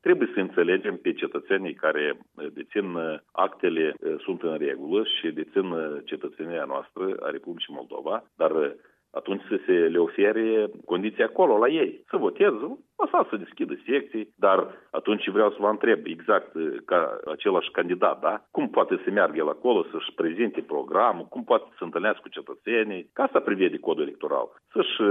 trebuie 0.00 0.30
să 0.34 0.40
înțelegem 0.40 0.96
pe 0.96 1.12
cetățenii 1.12 1.74
care 1.74 2.18
dețin 2.52 2.96
actele, 3.32 3.94
uh, 4.00 4.14
sunt 4.18 4.42
în 4.42 4.56
regulă 4.58 5.04
și 5.04 5.30
dețin 5.30 5.74
cetățenia 6.04 6.64
noastră 6.64 7.16
a 7.20 7.30
Republicii 7.30 7.74
Moldova, 7.74 8.24
dar 8.36 8.52
atunci 9.10 9.42
să 9.48 9.60
se 9.66 9.72
le 9.72 9.98
ofere 9.98 10.70
condiții 10.84 11.22
acolo, 11.22 11.58
la 11.58 11.68
ei, 11.68 12.04
să 12.08 12.16
voteze, 12.16 12.78
lăsați 12.96 13.28
să 13.28 13.36
deschidă 13.36 13.74
secții, 13.86 14.32
dar 14.36 14.58
atunci 14.90 15.28
vreau 15.28 15.50
să 15.50 15.56
vă 15.60 15.68
întreb 15.68 16.00
exact 16.04 16.52
ca 16.84 17.20
același 17.26 17.70
candidat, 17.70 18.20
da? 18.20 18.44
Cum 18.50 18.68
poate 18.68 19.00
să 19.04 19.10
meargă 19.10 19.36
el 19.36 19.48
acolo 19.48 19.84
să-și 19.90 20.14
prezinte 20.14 20.60
programul, 20.60 21.24
cum 21.24 21.44
poate 21.44 21.64
să 21.78 21.84
întâlnească 21.84 22.20
cu 22.22 22.28
cetățenii, 22.28 23.10
ca 23.12 23.28
să 23.32 23.40
prevede 23.40 23.78
codul 23.78 24.02
electoral, 24.02 24.46
să-și 24.72 25.02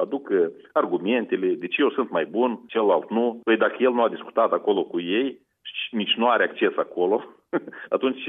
aducă 0.00 0.52
argumentele, 0.72 1.46
de 1.46 1.66
ce 1.66 1.80
eu 1.80 1.90
sunt 1.90 2.10
mai 2.10 2.24
bun, 2.24 2.60
celălalt 2.66 3.10
nu. 3.10 3.40
Păi 3.44 3.56
dacă 3.56 3.76
el 3.78 3.92
nu 3.92 4.02
a 4.02 4.08
discutat 4.08 4.52
acolo 4.52 4.82
cu 4.82 5.00
ei, 5.00 5.40
nici 5.90 6.14
nu 6.16 6.28
are 6.28 6.44
acces 6.44 6.72
acolo, 6.76 7.24
atunci 7.96 8.22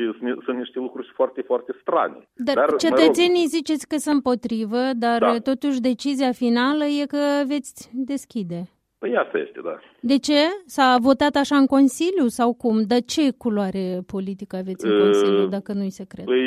sunt 0.43 0.57
niște 0.57 0.79
lucruri 0.79 1.11
foarte, 1.15 1.41
foarte 1.41 1.75
strane. 1.81 2.27
Dar, 2.33 2.55
dar 2.55 2.75
cetățenii 2.75 3.45
mă 3.45 3.49
rog, 3.49 3.55
ziceți 3.57 3.87
că 3.87 3.95
sunt 3.97 4.15
împotrivă, 4.15 4.81
dar 4.93 5.19
da. 5.19 5.39
totuși 5.39 5.81
decizia 5.81 6.31
finală 6.31 6.85
e 6.85 7.05
că 7.05 7.43
veți 7.47 7.89
deschide. 7.93 8.69
Păi 8.99 9.15
asta 9.15 9.37
este, 9.37 9.59
da. 9.63 9.79
De 9.99 10.17
ce? 10.17 10.41
S-a 10.65 10.97
votat 11.01 11.35
așa 11.35 11.55
în 11.57 11.65
Consiliu 11.65 12.27
sau 12.27 12.53
cum? 12.53 12.83
De 12.87 12.99
ce 13.01 13.31
culoare 13.31 13.99
politică 14.07 14.55
aveți 14.55 14.85
în 14.85 14.99
Consiliu, 14.99 15.43
uh, 15.43 15.49
dacă 15.49 15.73
nu-i 15.73 15.89
secret? 15.89 16.25
Păi 16.25 16.45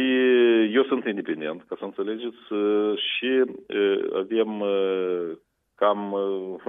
eu 0.75 0.85
sunt 0.85 1.05
independent, 1.05 1.65
ca 1.69 1.77
să 1.79 1.85
înțelegeți, 1.85 2.43
și 2.97 3.45
avem 4.15 4.63
cam 5.75 6.15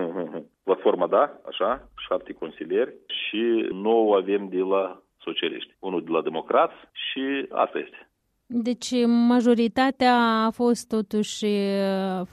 platforma, 0.70 1.08
da, 1.08 1.24
așa, 1.52 1.70
șapte 2.08 2.32
consilieri 2.34 2.94
și 3.08 3.42
nouă 3.72 4.16
avem 4.16 4.48
de 4.50 4.62
la 4.74 5.02
socialiști, 5.26 5.76
unul 5.80 6.04
de 6.04 6.12
la 6.12 6.22
democrați 6.22 6.80
și 6.92 7.24
asta 7.50 7.78
este. 7.86 8.00
Deci 8.46 8.90
majoritatea 9.06 10.16
a 10.48 10.50
fost 10.50 10.88
totuși 10.88 11.46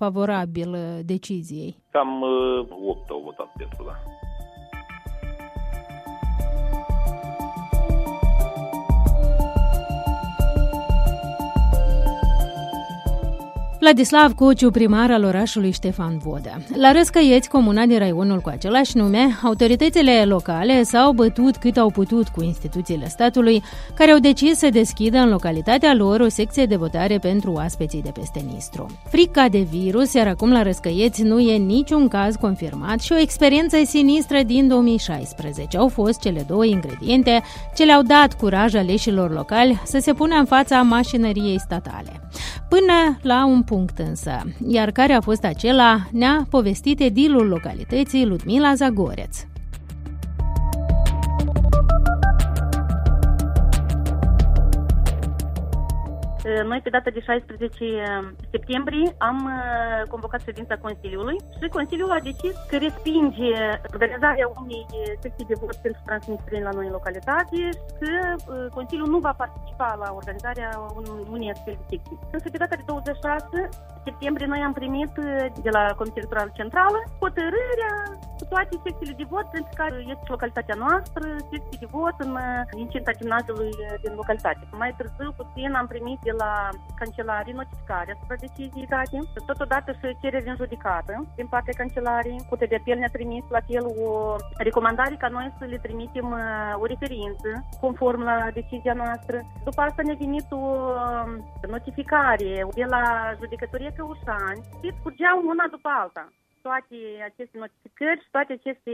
favorabilă 0.03 0.83
deciziei. 1.05 1.77
Cam 1.91 2.23
8 2.23 3.11
au 3.11 3.21
votat 3.25 3.53
pentru, 3.57 3.85
da. 3.85 3.95
Vladislav 13.87 14.33
Cociu, 14.35 14.71
primar 14.71 15.11
al 15.11 15.25
orașului 15.25 15.71
Ștefan 15.71 16.19
Vodă. 16.19 16.63
La 16.75 16.93
Răscăieți, 16.93 17.49
comuna 17.49 17.85
din 17.85 17.99
raionul 17.99 18.41
cu 18.41 18.49
același 18.49 18.97
nume, 18.97 19.39
autoritățile 19.43 20.25
locale 20.25 20.83
s-au 20.83 21.13
bătut 21.13 21.57
cât 21.57 21.77
au 21.77 21.91
putut 21.91 22.29
cu 22.29 22.43
instituțiile 22.43 23.09
statului, 23.09 23.63
care 23.95 24.11
au 24.11 24.19
decis 24.19 24.59
să 24.59 24.69
deschidă 24.69 25.19
în 25.19 25.29
localitatea 25.29 25.95
lor 25.95 26.21
o 26.21 26.29
secție 26.29 26.67
de 26.67 26.77
votare 26.77 27.19
pentru 27.19 27.53
oaspeții 27.53 28.03
de 28.03 28.11
peste 28.11 28.45
Nistru. 28.53 28.87
Frica 29.09 29.49
de 29.49 29.67
virus, 29.71 30.13
iar 30.13 30.27
acum 30.27 30.53
la 30.53 30.63
Răscăieți 30.63 31.23
nu 31.23 31.39
e 31.39 31.57
niciun 31.57 32.09
caz 32.09 32.35
confirmat 32.35 33.01
și 33.01 33.13
o 33.13 33.19
experiență 33.19 33.77
sinistră 33.85 34.43
din 34.43 34.69
2016 34.69 35.77
au 35.77 35.89
fost 35.89 36.21
cele 36.21 36.45
două 36.49 36.65
ingrediente 36.65 37.43
ce 37.77 37.85
le-au 37.85 38.03
dat 38.03 38.35
curaj 38.35 38.75
aleșilor 38.75 39.33
locali 39.33 39.83
să 39.85 39.99
se 39.99 40.13
pună 40.13 40.35
în 40.35 40.45
fața 40.45 40.83
mașinăriei 40.83 41.61
statale. 41.61 42.26
Până 42.69 43.19
la 43.23 43.47
un 43.47 43.63
punct 43.63 43.99
însă, 43.99 44.39
iar 44.69 44.91
care 44.91 45.13
a 45.13 45.21
fost 45.21 45.45
acela, 45.45 46.09
ne-a 46.13 46.47
povestit 46.51 47.01
edilul 47.01 47.47
localității 47.47 48.27
Ludmila 48.27 48.75
Zagoreț. 48.75 49.39
Noi, 56.65 56.81
pe 56.83 56.91
data 56.91 57.11
de 57.11 57.21
16 57.21 58.39
septembrie, 58.51 59.15
am 59.19 59.51
convocat 60.09 60.41
ședința 60.41 60.77
Consiliului 60.77 61.37
și 61.61 61.69
Consiliul 61.69 62.11
a 62.11 62.21
decis 62.21 62.55
că 62.71 62.77
respinge 62.77 63.53
organizarea 63.93 64.51
unei 64.63 64.87
secții 65.21 65.51
de 65.51 65.55
vot 65.61 65.77
pentru 65.77 66.01
transnistrini 66.05 66.63
la 66.63 66.71
noi 66.71 66.87
în 66.87 66.93
localitate 66.93 67.57
și 67.57 67.71
că 67.99 68.11
Consiliul 68.79 69.09
nu 69.09 69.19
va 69.19 69.33
participa 69.33 69.99
la 70.03 70.09
organizarea 70.15 70.71
unei 71.31 71.51
astfel 71.51 71.75
de 71.79 71.85
secții. 71.91 72.19
Însă, 72.33 72.47
pe 72.51 72.63
data 72.63 72.77
de 72.77 72.83
26 72.87 73.69
septembrie, 74.05 74.47
noi 74.47 74.61
am 74.67 74.73
primit 74.73 75.13
de 75.67 75.71
la 75.77 75.83
Comisia 75.99 76.21
Electorală 76.23 76.51
Centrală 76.55 76.99
hotărârea 77.19 77.95
cu 78.39 78.45
toate 78.53 78.75
secțiile 78.85 79.15
de 79.21 79.27
vot, 79.33 79.47
pentru 79.57 79.73
care 79.81 79.97
este 80.13 80.27
localitatea 80.35 80.77
noastră, 80.85 81.25
secții 81.51 81.83
de 81.83 81.89
vot 81.97 82.17
în 82.27 82.33
incinta 82.83 83.19
gimnaziului 83.19 83.71
din 84.03 84.13
localitate. 84.21 84.63
Mai 84.83 84.95
târziu, 84.99 85.31
puțin, 85.41 85.75
am 85.75 85.87
primit 85.87 86.19
de 86.29 86.35
la 86.43 86.53
cancelarii 87.01 87.59
notificarea 87.61 88.15
asupra 88.17 88.37
deciziei 88.47 88.93
date, 88.95 89.19
totodată 89.51 89.91
și 89.93 90.17
cereri 90.23 90.49
în 90.49 90.57
judecată 90.63 91.15
din 91.39 91.47
partea 91.47 91.79
cancelarii. 91.81 92.45
Curtea 92.49 92.67
de 92.67 92.79
apel 92.81 92.99
ne-a 92.99 93.17
trimis 93.17 93.45
la 93.57 93.61
fel 93.69 93.85
o 94.07 94.37
recomandare 94.69 95.15
ca 95.19 95.29
noi 95.29 95.55
să 95.59 95.65
le 95.65 95.79
trimitem 95.87 96.29
o 96.83 96.85
referință 96.93 97.49
conform 97.81 98.23
la 98.23 98.37
decizia 98.59 98.95
noastră. 99.03 99.37
După 99.65 99.81
asta 99.81 100.03
ne-a 100.03 100.17
venit 100.19 100.49
o 100.51 100.65
notificare 101.75 102.67
de 102.75 102.85
la 102.95 103.03
judecătorie 103.41 103.93
Căușani 103.97 104.65
și 104.81 104.95
scurgeau 104.99 105.37
una 105.53 105.67
după 105.71 105.89
alta 106.01 106.25
toate 106.67 106.99
aceste 107.31 107.57
notificări 107.65 108.23
și 108.25 108.31
toate 108.37 108.53
aceste 108.53 108.93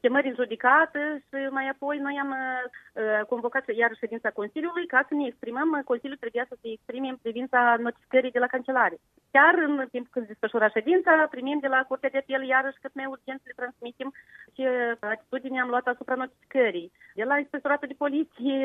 chemări 0.00 0.30
în 0.30 0.38
judecată 0.40 1.00
și 1.26 1.36
mai 1.58 1.66
apoi 1.74 1.96
noi 2.06 2.16
am 2.24 2.30
uh, 2.34 3.24
convocat 3.32 3.64
iar 3.82 3.92
ședința 4.02 4.30
Consiliului 4.40 4.86
ca 4.86 5.00
să 5.08 5.12
ne 5.14 5.26
exprimăm. 5.26 5.68
Consiliul 5.92 6.22
trebuia 6.24 6.46
să 6.48 6.56
se 6.60 6.68
exprime 6.70 7.08
în 7.08 7.18
privința 7.24 7.60
notificării 7.86 8.36
de 8.36 8.44
la 8.44 8.52
cancelare. 8.54 8.96
Chiar 9.34 9.54
în 9.68 9.74
timpul 9.94 10.12
când 10.14 10.26
desfășura 10.26 10.68
ședința, 10.76 11.12
primim 11.34 11.58
de 11.64 11.70
la 11.74 11.80
Curtea 11.88 12.12
de 12.12 12.18
Apel 12.18 12.42
iarăși 12.46 12.82
cât 12.82 12.94
mai 12.94 13.06
urgent 13.14 13.38
să 13.40 13.46
le 13.48 13.58
transmitem 13.60 14.10
ce 14.56 14.66
atitudine 15.00 15.60
am 15.60 15.68
luat 15.68 15.86
asupra 15.86 16.14
notificării. 16.14 16.92
De 17.14 17.24
la 17.24 17.38
inspectoratul 17.38 17.88
de 17.88 18.02
poliție 18.04 18.60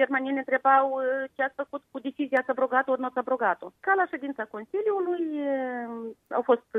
permanent 0.00 0.34
ne 0.34 0.44
întrebau 0.44 0.86
uh, 0.90 1.02
ce 1.34 1.42
ați 1.42 1.60
făcut 1.62 1.82
cu 1.90 1.98
decizia, 2.06 2.38
ați 2.40 2.50
abrogat 2.50 2.88
ori 2.88 3.00
nu 3.00 3.06
ați 3.06 3.18
abrogat-o. 3.18 3.72
Ca 3.80 3.92
la 3.94 4.06
ședința 4.12 4.44
Consiliului 4.44 5.24
uh, 5.52 6.10
au 6.38 6.42
fost 6.42 6.70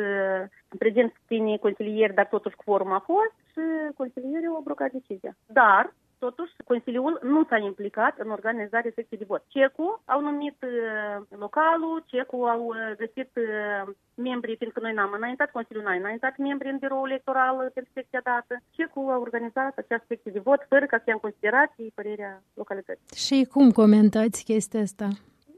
prezenți 0.78 1.16
puțini 1.20 1.60
consilieri, 1.60 2.14
dar 2.14 2.28
totuși 2.28 2.56
quorum 2.56 2.92
a 2.92 3.04
fost 3.06 3.36
și 3.52 3.62
consilierii 3.96 4.48
au 4.48 4.58
abrogat 4.58 4.92
decizia. 4.92 5.36
Dar 5.46 5.94
totuși, 6.26 6.54
Consiliul 6.72 7.14
nu 7.34 7.42
s-a 7.50 7.58
implicat 7.58 8.14
în 8.24 8.30
organizarea 8.38 8.92
secției 8.96 9.22
de 9.22 9.30
vot. 9.32 9.44
CECU 9.54 10.02
au 10.06 10.20
numit 10.22 10.58
uh, 10.64 11.16
localul, 11.46 12.04
CECU 12.12 12.38
au 12.54 12.62
uh, 12.66 12.76
găsit 13.02 13.32
uh, 13.36 13.94
membrii, 14.28 14.60
fiindcă 14.60 14.80
noi 14.80 14.94
n-am 14.94 15.14
înaintat, 15.20 15.50
Consiliul 15.52 15.86
n-a 15.86 15.94
înaintat 15.94 16.34
membri 16.38 16.70
în 16.70 16.78
biroul 16.78 17.10
electoral 17.10 17.56
pentru 17.74 17.92
secția 17.94 18.22
dată. 18.32 18.54
CECU 18.76 19.02
a 19.10 19.18
organizat 19.18 19.74
această 19.78 20.06
secție 20.08 20.32
de 20.32 20.46
vot 20.50 20.62
fără 20.72 20.86
ca 20.86 20.98
să 20.98 21.04
ia 21.08 21.14
în 21.14 21.26
considerație 21.28 21.96
părerea 22.00 22.34
localității. 22.54 23.16
Și 23.26 23.38
cum 23.54 23.72
comentați 23.72 24.44
chestia 24.44 24.82
asta? 24.82 25.08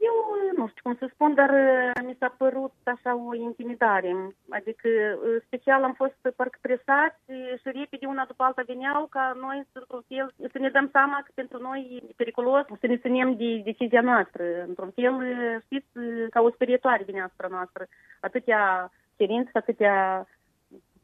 Eu 0.10 0.16
nu 0.58 0.64
nu 0.64 0.70
știu 0.70 0.84
cum 0.84 0.96
să 0.96 1.06
spun, 1.14 1.34
dar 1.34 1.50
uh, 1.50 2.04
mi 2.08 2.16
s-a 2.20 2.36
părut 2.38 2.74
așa 2.84 3.16
o 3.16 3.36
intimidare. 3.36 4.12
Adică, 4.50 4.88
uh, 4.90 5.42
special 5.46 5.84
am 5.84 5.94
fost 5.94 6.18
parcă 6.36 6.58
presați 6.62 7.20
și 7.62 7.68
repede 7.80 8.06
una 8.06 8.26
după 8.26 8.44
alta 8.44 8.64
veneau 8.66 9.08
ca 9.10 9.34
noi, 9.42 9.58
într-un 9.58 10.04
fel, 10.08 10.34
să 10.52 10.58
ne 10.60 10.70
dăm 10.70 10.90
seama 10.92 11.22
că 11.26 11.32
pentru 11.34 11.58
noi 11.62 11.80
e 12.10 12.14
periculos 12.16 12.66
să 12.80 12.88
ne 12.88 12.98
ținem 12.98 13.36
de 13.36 13.62
decizia 13.64 14.02
noastră. 14.02 14.44
Într-un 14.68 14.92
fel, 14.96 15.14
uh, 15.14 15.56
știți, 15.66 15.90
ca 16.30 16.42
o 16.42 16.52
sperietoare 16.52 17.04
vine 17.04 17.22
asupra 17.22 17.48
noastră. 17.48 17.88
Atâtea 18.20 18.92
cerințe, 19.18 19.50
atâtea 19.54 20.28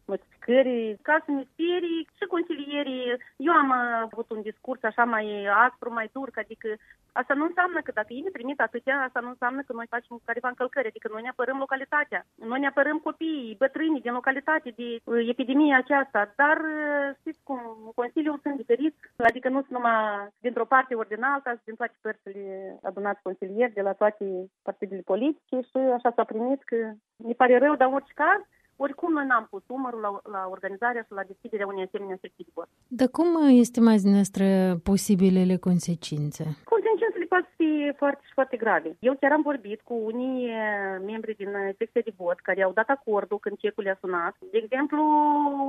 notificări, 0.09 0.97
ca 1.01 1.15
să 1.25 1.29
ne 1.31 1.43
sperii 1.51 2.07
și 2.17 2.25
consilierii. 2.35 3.03
Eu 3.47 3.53
am 3.53 3.71
avut 4.05 4.27
un 4.35 4.41
discurs 4.41 4.81
așa 4.83 5.03
mai 5.03 5.25
aspru, 5.65 5.93
mai 5.93 6.09
dur, 6.13 6.29
adică 6.43 6.69
asta 7.11 7.33
nu 7.33 7.45
înseamnă 7.45 7.79
că 7.81 7.91
dacă 7.99 8.11
ei 8.13 8.25
ne 8.25 8.29
trimit 8.37 8.59
atâtea, 8.59 8.97
asta 9.07 9.19
nu 9.19 9.29
înseamnă 9.29 9.61
că 9.61 9.73
noi 9.73 9.87
facem 9.89 10.21
careva 10.25 10.47
încălcări, 10.47 10.87
adică 10.91 11.07
noi 11.11 11.21
ne 11.21 11.31
apărăm 11.31 11.57
localitatea, 11.57 12.25
noi 12.51 12.59
ne 12.59 12.67
apărăm 12.67 12.97
copiii, 12.97 13.55
bătrânii 13.63 14.05
din 14.05 14.13
localitate 14.19 14.69
de 14.79 14.87
uh, 15.03 15.27
epidemia 15.33 15.77
aceasta, 15.77 16.33
dar 16.35 16.57
uh, 16.57 17.15
știți 17.19 17.39
cum, 17.43 17.59
Consiliul 17.95 18.39
sunt 18.43 18.55
diferit, 18.55 18.95
adică 19.17 19.47
nu 19.49 19.59
sunt 19.59 19.71
numai 19.71 20.27
dintr-o 20.39 20.71
parte 20.73 20.95
ori 20.95 21.07
din 21.13 21.23
alta, 21.23 21.61
din 21.63 21.75
toate 21.75 21.95
părțile 22.01 22.79
adunați 22.83 23.21
consilieri 23.21 23.73
de 23.73 23.81
la 23.81 23.93
toate 23.93 24.25
partidele 24.61 25.01
politice 25.05 25.57
și 25.69 25.77
așa 25.77 26.11
s-a 26.15 26.23
primit 26.23 26.63
că 26.63 26.77
ne 27.15 27.33
pare 27.33 27.57
rău, 27.57 27.75
dar 27.75 27.87
în 27.87 27.93
orice 27.93 28.13
caz, 28.15 28.41
oricum, 28.85 29.11
noi 29.13 29.25
n-am 29.25 29.45
pus 29.49 29.63
umărul 29.67 30.01
la, 30.07 30.11
la 30.35 30.41
organizarea 30.55 31.01
și 31.07 31.17
la 31.19 31.23
deschiderea 31.31 31.67
unei 31.67 31.87
asemenea 31.87 32.17
secții 32.21 32.47
de 32.47 32.51
vot. 32.53 32.69
Dar 32.99 33.09
cum 33.17 33.27
estimați 33.65 34.03
dumneavoastră 34.05 34.45
posibilele 34.91 35.55
consecințe? 35.67 36.43
Consecințele 36.73 37.25
pot 37.33 37.45
fi 37.57 37.69
foarte 38.01 38.21
și 38.27 38.33
foarte 38.33 38.57
grave. 38.57 38.89
Eu 38.99 39.13
chiar 39.19 39.31
am 39.31 39.41
vorbit 39.41 39.79
cu 39.81 39.93
unii 40.11 40.37
eh, 40.47 40.95
membri 41.11 41.33
din 41.41 41.51
eh, 41.53 41.75
secția 41.77 42.01
de 42.05 42.13
vot 42.17 42.39
care 42.39 42.61
au 42.63 42.73
dat 42.79 42.89
acordul 42.89 43.39
când 43.39 43.57
cecul 43.57 43.83
le-a 43.83 43.97
sunat. 44.01 44.35
De 44.51 44.59
exemplu, 44.63 45.01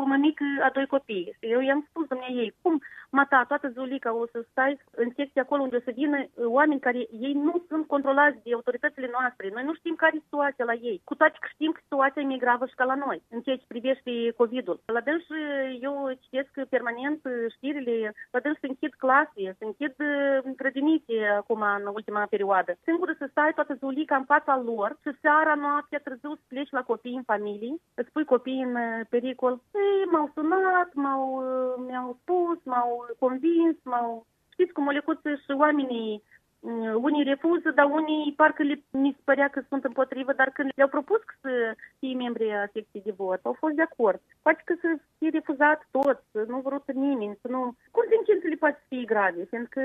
o 0.01 0.05
mămică 0.13 0.45
a 0.67 0.71
doi 0.77 0.87
copii. 0.87 1.37
Eu 1.41 1.61
i-am 1.61 1.87
spus 1.89 2.07
dumneai 2.07 2.35
ei, 2.43 2.55
cum 2.63 2.75
mata, 3.11 3.45
toată 3.49 3.69
zulica 3.77 4.11
o 4.15 4.27
să 4.33 4.39
stai 4.51 4.81
în 5.03 5.09
secție 5.17 5.41
acolo 5.41 5.63
unde 5.63 5.77
o 5.77 5.87
să 5.87 5.93
vină 5.95 6.19
uh, 6.19 6.45
oameni 6.59 6.81
care 6.87 6.99
ei 7.27 7.35
nu 7.47 7.65
sunt 7.69 7.87
controlați 7.87 8.43
de 8.45 8.55
autoritățile 8.55 9.09
noastre. 9.17 9.51
Noi 9.55 9.65
nu 9.65 9.75
știm 9.75 9.95
care 9.95 10.17
e 10.17 10.29
situația 10.29 10.65
la 10.65 10.77
ei. 10.89 11.01
Cu 11.05 11.15
toate 11.15 11.37
că 11.41 11.47
știm 11.51 11.71
că 11.73 11.81
situația 11.83 12.23
e 12.23 12.31
mai 12.33 12.45
gravă 12.45 12.65
și 12.67 12.79
ca 12.79 12.85
la 12.85 13.00
noi, 13.07 13.23
în 13.35 13.41
ceea 13.41 13.57
ce 13.57 13.73
privește 13.75 14.11
COVID-ul. 14.37 14.81
La 14.97 15.01
dâns 15.01 15.25
eu 15.81 15.95
citesc 16.23 16.51
permanent 16.69 17.21
uh, 17.25 17.33
știrile, 17.55 18.15
la 18.31 18.41
dâns 18.41 18.59
se 18.59 18.67
închid 18.67 18.93
clase, 19.05 19.43
se 19.59 19.65
închid 19.71 19.95
uh, 19.99 20.53
grădinițe 20.57 21.17
acum 21.41 21.63
în 21.79 21.87
ultima 21.99 22.27
perioadă. 22.35 22.71
Singură 22.83 23.15
să 23.19 23.27
stai 23.31 23.53
toată 23.55 23.75
zulica 23.81 24.17
în 24.17 24.25
fața 24.25 24.63
lor 24.71 24.91
și 25.03 25.11
seara, 25.21 25.55
noaptea, 25.55 26.01
târziu 26.05 26.33
să 26.35 26.45
pleci 26.49 26.77
la 26.79 26.83
copii 26.83 27.21
în 27.21 27.23
familie, 27.33 27.75
îți 27.95 28.13
pui 28.13 28.25
copii 28.25 28.63
în 28.63 28.75
pericol. 29.09 29.53
Ei, 29.75 30.05
m-au 30.13 30.31
sunat, 30.35 30.91
m-au, 30.95 31.25
mi-au 31.87 32.19
spus, 32.21 32.59
m-au 32.65 33.07
convins, 33.19 33.77
m-au... 33.83 34.27
Știți 34.53 34.73
cum 34.73 34.87
o 34.87 34.91
lecuță 34.91 35.31
și 35.35 35.53
oamenii 35.59 36.23
Mm, 36.23 36.40
unii 36.95 37.25
refuză, 37.25 37.71
dar 37.71 37.87
unii 37.91 38.35
parcă 38.37 38.63
le, 38.63 38.83
mi 38.91 39.13
se 39.17 39.21
părea 39.25 39.49
că 39.49 39.63
sunt 39.69 39.85
împotrivă, 39.85 40.33
dar 40.33 40.51
când 40.51 40.71
le-au 40.75 40.89
propus 40.89 41.21
să 41.41 41.75
fie 41.99 42.15
membri 42.15 42.53
a 42.53 42.69
secției 42.73 43.03
de 43.03 43.15
vot, 43.17 43.41
au 43.43 43.53
fost 43.53 43.75
de 43.75 43.83
acord. 43.83 44.21
Poate 44.43 44.63
că 44.65 44.75
să 44.81 44.89
fie 45.19 45.31
refuzat 45.33 45.89
tot, 45.91 46.23
să 46.33 46.45
nu 46.49 46.59
vrut 46.61 46.93
nimeni, 46.93 47.39
să 47.41 47.49
nu... 47.49 47.77
Consecințele 47.91 48.55
poate 48.55 48.83
fi 48.89 49.05
grave, 49.05 49.45
fiindcă, 49.45 49.83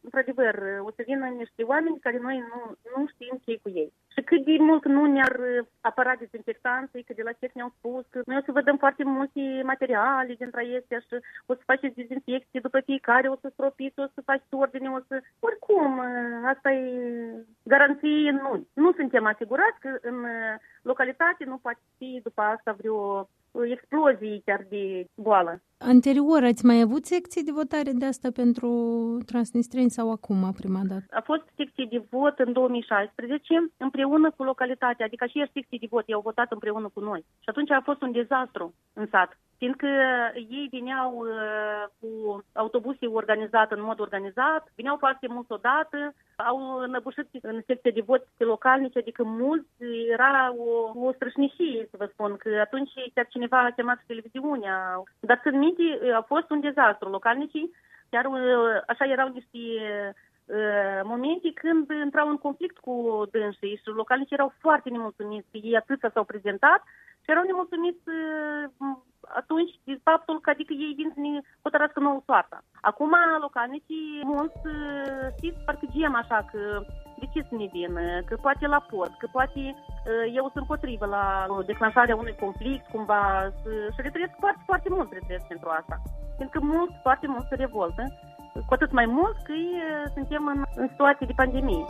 într-adevăr, 0.00 0.54
o 0.82 0.90
să 0.96 1.02
vină 1.06 1.26
niște 1.26 1.62
oameni 1.62 1.98
care 1.98 2.18
noi 2.18 2.38
nu, 2.38 2.60
nu 2.96 3.06
știm 3.06 3.40
ce 3.44 3.58
cu 3.62 3.68
ei. 3.68 3.92
Și 4.14 4.22
cât 4.22 4.44
de 4.44 4.56
mult 4.58 4.84
nu 4.84 5.04
ne-ar 5.04 5.40
apăra 5.80 6.14
dezinfectanții, 6.18 7.02
că 7.02 7.12
de 7.16 7.22
la 7.22 7.32
ce 7.32 7.50
ne-au 7.54 7.72
spus, 7.78 8.04
că 8.10 8.20
noi 8.26 8.36
o 8.36 8.44
să 8.44 8.52
vă 8.52 8.60
dăm 8.60 8.76
foarte 8.76 9.04
multe 9.04 9.40
materiale 9.64 10.34
dintre 10.38 10.60
acestea 10.60 10.98
și 10.98 11.14
o 11.46 11.54
să 11.54 11.62
faceți 11.64 11.94
dezinfecție 11.94 12.60
după 12.60 12.80
fiecare, 12.80 13.28
o 13.28 13.36
să 13.40 13.48
stropiți, 13.52 14.00
o 14.00 14.06
să 14.14 14.20
faceți 14.24 14.54
ordine, 14.54 14.88
o 14.90 15.00
să... 15.08 15.20
Oricum, 15.40 16.05
asta 16.44 16.70
e 16.70 16.90
garanție 17.62 18.30
nu. 18.30 18.66
Nu 18.72 18.92
suntem 18.92 19.26
asigurați 19.26 19.80
că 19.80 19.98
în 20.02 20.24
localitate 20.82 21.44
nu 21.44 21.56
poate 21.56 21.80
fi 21.98 22.20
după 22.22 22.40
asta 22.40 22.72
vreo 22.78 23.28
explozie 23.64 24.42
chiar 24.44 24.66
de 24.68 25.06
boală. 25.14 25.62
Anterior 25.78 26.42
ați 26.44 26.64
mai 26.64 26.80
avut 26.80 27.04
secții 27.04 27.44
de 27.44 27.50
votare 27.50 27.90
de 27.92 28.04
asta 28.04 28.28
pentru 28.30 28.68
transnistreni 29.26 29.90
sau 29.90 30.10
acum, 30.10 30.52
prima 30.52 30.80
dată? 30.88 31.04
A 31.10 31.20
fost 31.20 31.42
secție 31.56 31.86
de 31.90 32.02
vot 32.10 32.38
în 32.38 32.52
2016 32.52 33.70
împreună 33.76 34.30
cu 34.30 34.42
localitatea, 34.42 35.06
adică 35.06 35.26
și 35.26 35.50
secții 35.52 35.78
de 35.78 35.86
vot, 35.90 36.08
i-au 36.08 36.20
votat 36.20 36.52
împreună 36.52 36.90
cu 36.94 37.00
noi. 37.00 37.20
Și 37.20 37.48
atunci 37.48 37.70
a 37.70 37.80
fost 37.84 38.02
un 38.02 38.12
dezastru 38.12 38.74
în 38.92 39.06
sat, 39.10 39.38
fiindcă 39.58 39.86
ei 40.34 40.68
vineau 40.70 41.12
uh, 41.16 41.84
cu 42.00 42.44
autobuse 42.52 43.06
organizate 43.06 43.74
în 43.74 43.82
mod 43.82 44.00
organizat, 44.00 44.72
vineau 44.74 44.96
foarte 44.96 45.26
mulți 45.28 45.52
odată, 45.52 46.14
au 46.36 46.78
înăbușit 46.78 47.28
în 47.42 47.62
secția 47.66 47.90
de 47.90 48.02
vot 48.06 48.26
pe 48.36 48.44
localnici, 48.44 48.96
adică 48.96 49.22
mulți, 49.24 49.68
era 50.12 50.54
o, 50.56 51.00
o 51.06 51.12
strășnicie, 51.12 51.88
să 51.90 51.96
vă 51.98 52.08
spun, 52.12 52.36
că 52.36 52.48
atunci 52.60 52.92
chiar 53.14 53.26
cineva 53.28 53.58
a 53.58 53.70
chemat 53.70 54.04
televiziunea. 54.06 55.02
Dar 55.20 55.40
când 55.42 55.56
minte, 55.66 56.12
a 56.20 56.22
fost 56.32 56.50
un 56.50 56.60
dezastru. 56.60 57.08
Localnicii 57.08 57.70
chiar 58.10 58.24
așa 58.86 59.04
erau 59.04 59.28
niște 59.28 59.58
momente 61.02 61.52
când 61.52 61.90
intrau 61.90 62.28
în 62.28 62.38
conflict 62.46 62.78
cu 62.78 62.94
dânsii 63.30 63.80
și 63.82 63.88
localnicii 64.02 64.38
erau 64.38 64.52
foarte 64.58 64.88
nemulțumiți. 64.90 65.48
Ei 65.52 65.76
atât 65.76 66.00
s-au 66.12 66.24
prezentat 66.24 66.80
și 67.22 67.30
erau 67.30 67.44
nemulțumiți 67.44 68.04
atunci 69.40 69.72
de 69.84 69.98
faptul 70.02 70.40
că 70.40 70.50
adică 70.50 70.72
ei 70.72 70.92
vin 70.96 71.10
să 71.14 71.20
ne 71.20 71.40
hotărască 71.62 72.00
nouă 72.00 72.20
soarta. 72.26 72.58
Acum 72.80 73.12
localnicii 73.40 74.20
mulți 74.24 74.60
știți, 75.36 75.64
parcă 75.64 75.86
gem 75.96 76.14
așa 76.14 76.46
că 76.52 76.60
de 77.18 77.26
ce 77.32 77.40
să 77.48 77.54
ne 77.60 77.66
vină, 77.72 78.00
că 78.28 78.34
poate 78.46 78.66
la 78.66 78.80
port, 78.90 79.14
că 79.18 79.26
poate 79.36 79.60
eu 80.38 80.44
sunt 80.52 80.62
împotrivă 80.64 81.06
la 81.06 81.46
declanșarea 81.66 82.16
unui 82.16 82.36
conflict, 82.40 82.84
cumva, 82.90 83.22
și 83.94 84.00
retrăiesc 84.06 84.34
foarte, 84.38 84.62
foarte 84.64 84.88
mult 84.90 85.12
retrăiesc 85.12 85.46
pentru 85.46 85.68
asta. 85.78 85.96
Pentru 86.38 86.58
că 86.58 86.66
mult, 86.66 86.90
foarte 87.02 87.26
mult 87.26 87.44
se 87.48 87.54
revoltă, 87.54 88.02
cu 88.66 88.74
atât 88.74 88.92
mai 88.92 89.06
mult 89.06 89.36
că 89.46 89.52
suntem 90.14 90.46
în, 90.54 90.62
în 90.74 90.88
situație 90.88 91.26
de 91.26 91.32
pandemie. 91.36 91.84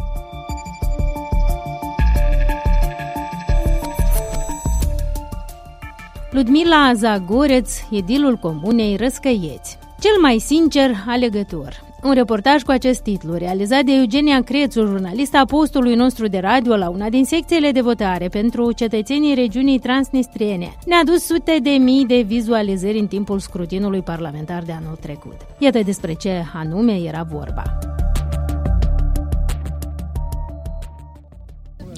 Ludmila 6.30 6.92
Zagoreț, 6.94 7.90
edilul 7.90 8.36
comunei 8.36 8.96
Răscăieți. 8.96 9.78
Cel 10.00 10.20
mai 10.20 10.38
sincer 10.38 10.90
alegător. 11.06 11.85
Un 12.06 12.12
reportaj 12.12 12.62
cu 12.62 12.70
acest 12.70 13.00
titlu, 13.00 13.34
realizat 13.34 13.84
de 13.84 13.92
Eugenia 13.92 14.42
Crețu, 14.42 14.86
jurnalista 14.86 15.44
postului 15.44 15.94
nostru 15.94 16.26
de 16.26 16.38
radio 16.38 16.76
la 16.76 16.88
una 16.88 17.08
din 17.08 17.24
secțiile 17.24 17.70
de 17.70 17.80
votare 17.80 18.28
pentru 18.28 18.72
cetățenii 18.72 19.34
regiunii 19.34 19.78
transnistriene, 19.78 20.76
ne-a 20.86 21.02
dus 21.04 21.22
sute 21.24 21.58
de 21.62 21.70
mii 21.70 22.06
de 22.06 22.24
vizualizări 22.26 22.98
în 22.98 23.06
timpul 23.06 23.38
scrutinului 23.38 24.00
parlamentar 24.00 24.62
de 24.62 24.72
anul 24.72 24.98
trecut. 25.00 25.36
Iată 25.58 25.80
despre 25.84 26.12
ce 26.12 26.44
anume 26.54 26.92
era 26.92 27.26
vorba. 27.30 27.62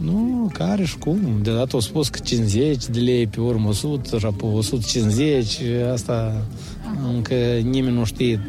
Nu, 0.02 0.50
care 0.52 0.84
și 0.84 0.98
cum. 0.98 1.18
Deodată 1.42 1.70
au 1.72 1.80
spus 1.80 2.08
că 2.08 2.18
50 2.18 2.86
de 2.86 3.00
lei, 3.00 3.26
pe 3.26 3.40
urmă 3.40 3.68
100, 3.68 4.18
și 4.18 4.26
apoi 4.26 4.50
150, 4.54 5.60
asta 5.92 6.42
încă 7.15 7.33
nimeni 7.63 7.95
nu 7.95 8.03
știe. 8.03 8.39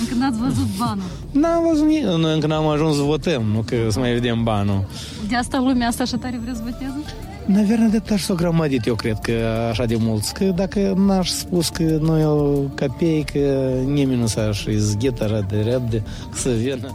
Încă 0.00 0.14
n-ați 0.18 0.38
văzut 0.38 0.66
banul. 0.78 1.04
N-am 1.30 1.64
văzut 1.68 1.86
nici, 1.86 2.04
încă 2.34 2.46
n-am 2.46 2.66
ajuns 2.66 2.96
să 2.96 3.02
votăm, 3.02 3.42
nu 3.42 3.60
că 3.60 3.76
să 3.90 3.98
mai 3.98 4.12
vedem 4.12 4.42
banul. 4.42 4.84
De 5.28 5.36
asta 5.36 5.58
lumea 5.58 5.88
asta 5.88 6.02
așa 6.02 6.16
tare 6.16 6.40
vrea 6.42 6.54
să 6.54 6.60
voteze? 6.64 7.02
Наверное, 7.46 7.88
de 7.88 8.02
așa 8.04 8.16
s-o 8.16 8.34
grămădit, 8.34 8.86
eu 8.86 8.94
cred 8.94 9.18
că 9.18 9.32
așa 9.70 9.84
de 9.84 9.96
mulți. 9.98 10.34
Că 10.34 10.44
dacă 10.44 10.94
n-aș 10.96 11.28
spus 11.28 11.68
că 11.68 11.98
noi 12.00 12.24
o 12.24 12.52
copeică, 12.52 13.38
nimeni 13.86 14.20
nu 14.20 14.26
s-aș 14.26 14.64
izgheta 14.64 15.24
așa 15.24 15.46
de 15.48 15.56
repede 15.56 16.02
să 16.32 16.48
vină. 16.48 16.94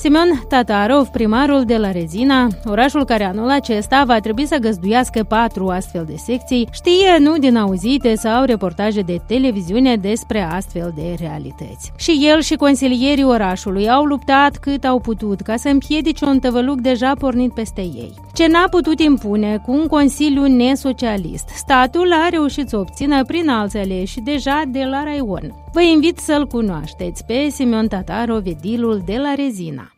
Simeon 0.00 0.42
Tatarov, 0.48 1.06
primarul 1.06 1.64
de 1.64 1.76
la 1.76 1.92
Rezina, 1.92 2.46
orașul 2.64 3.04
care 3.04 3.24
anul 3.24 3.50
acesta 3.50 4.02
va 4.06 4.20
trebui 4.20 4.46
să 4.46 4.56
găzduiască 4.56 5.22
patru 5.22 5.68
astfel 5.68 6.04
de 6.04 6.16
secții, 6.16 6.68
știe 6.72 7.18
nu 7.18 7.38
din 7.38 7.56
auzite 7.56 8.14
sau 8.14 8.44
reportaje 8.44 9.00
de 9.00 9.20
televiziune 9.26 9.96
despre 9.96 10.42
astfel 10.42 10.92
de 10.94 11.14
realități. 11.18 11.92
Și 11.96 12.18
el 12.30 12.40
și 12.40 12.54
consilierii 12.54 13.24
orașului 13.24 13.90
au 13.90 14.04
luptat 14.04 14.56
cât 14.56 14.84
au 14.84 15.00
putut 15.00 15.40
ca 15.40 15.56
să 15.56 15.68
împiedice 15.68 16.24
un 16.24 16.38
tăvăluc 16.38 16.80
deja 16.80 17.12
pornit 17.18 17.52
peste 17.52 17.80
ei. 17.80 18.14
Ce 18.34 18.46
n-a 18.46 18.68
putut 18.70 19.00
impune 19.00 19.62
cu 19.64 19.72
un 19.72 19.86
consiliu 19.86 20.46
nesocialist, 20.46 21.48
statul 21.48 22.12
a 22.12 22.28
reușit 22.28 22.68
să 22.68 22.76
obțină 22.76 23.24
prin 23.24 23.48
alți 23.48 23.76
aleși 23.76 24.20
deja 24.20 24.62
de 24.68 24.84
la 24.90 25.02
Raion. 25.02 25.54
Vă 25.72 25.80
invit 25.82 26.18
să-l 26.18 26.46
cunoașteți 26.46 27.24
pe 27.24 27.48
Simeon 27.50 27.88
Tatarov, 27.88 28.46
edilul 28.46 29.02
de 29.06 29.16
la 29.16 29.34
Rezina. 29.34 29.92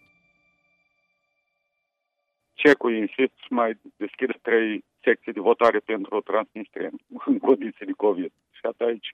Cecul 2.62 2.94
insist 2.94 3.34
să 3.36 3.48
mai 3.50 3.72
deschide 3.96 4.38
trei 4.42 4.84
secții 5.02 5.32
de 5.32 5.40
votare 5.40 5.78
pentru 5.78 6.20
Transnistria 6.20 6.90
în 7.26 7.38
condiții 7.38 7.86
de 7.86 7.92
COVID. 7.92 8.32
Și 8.50 8.60
atunci 8.62 9.10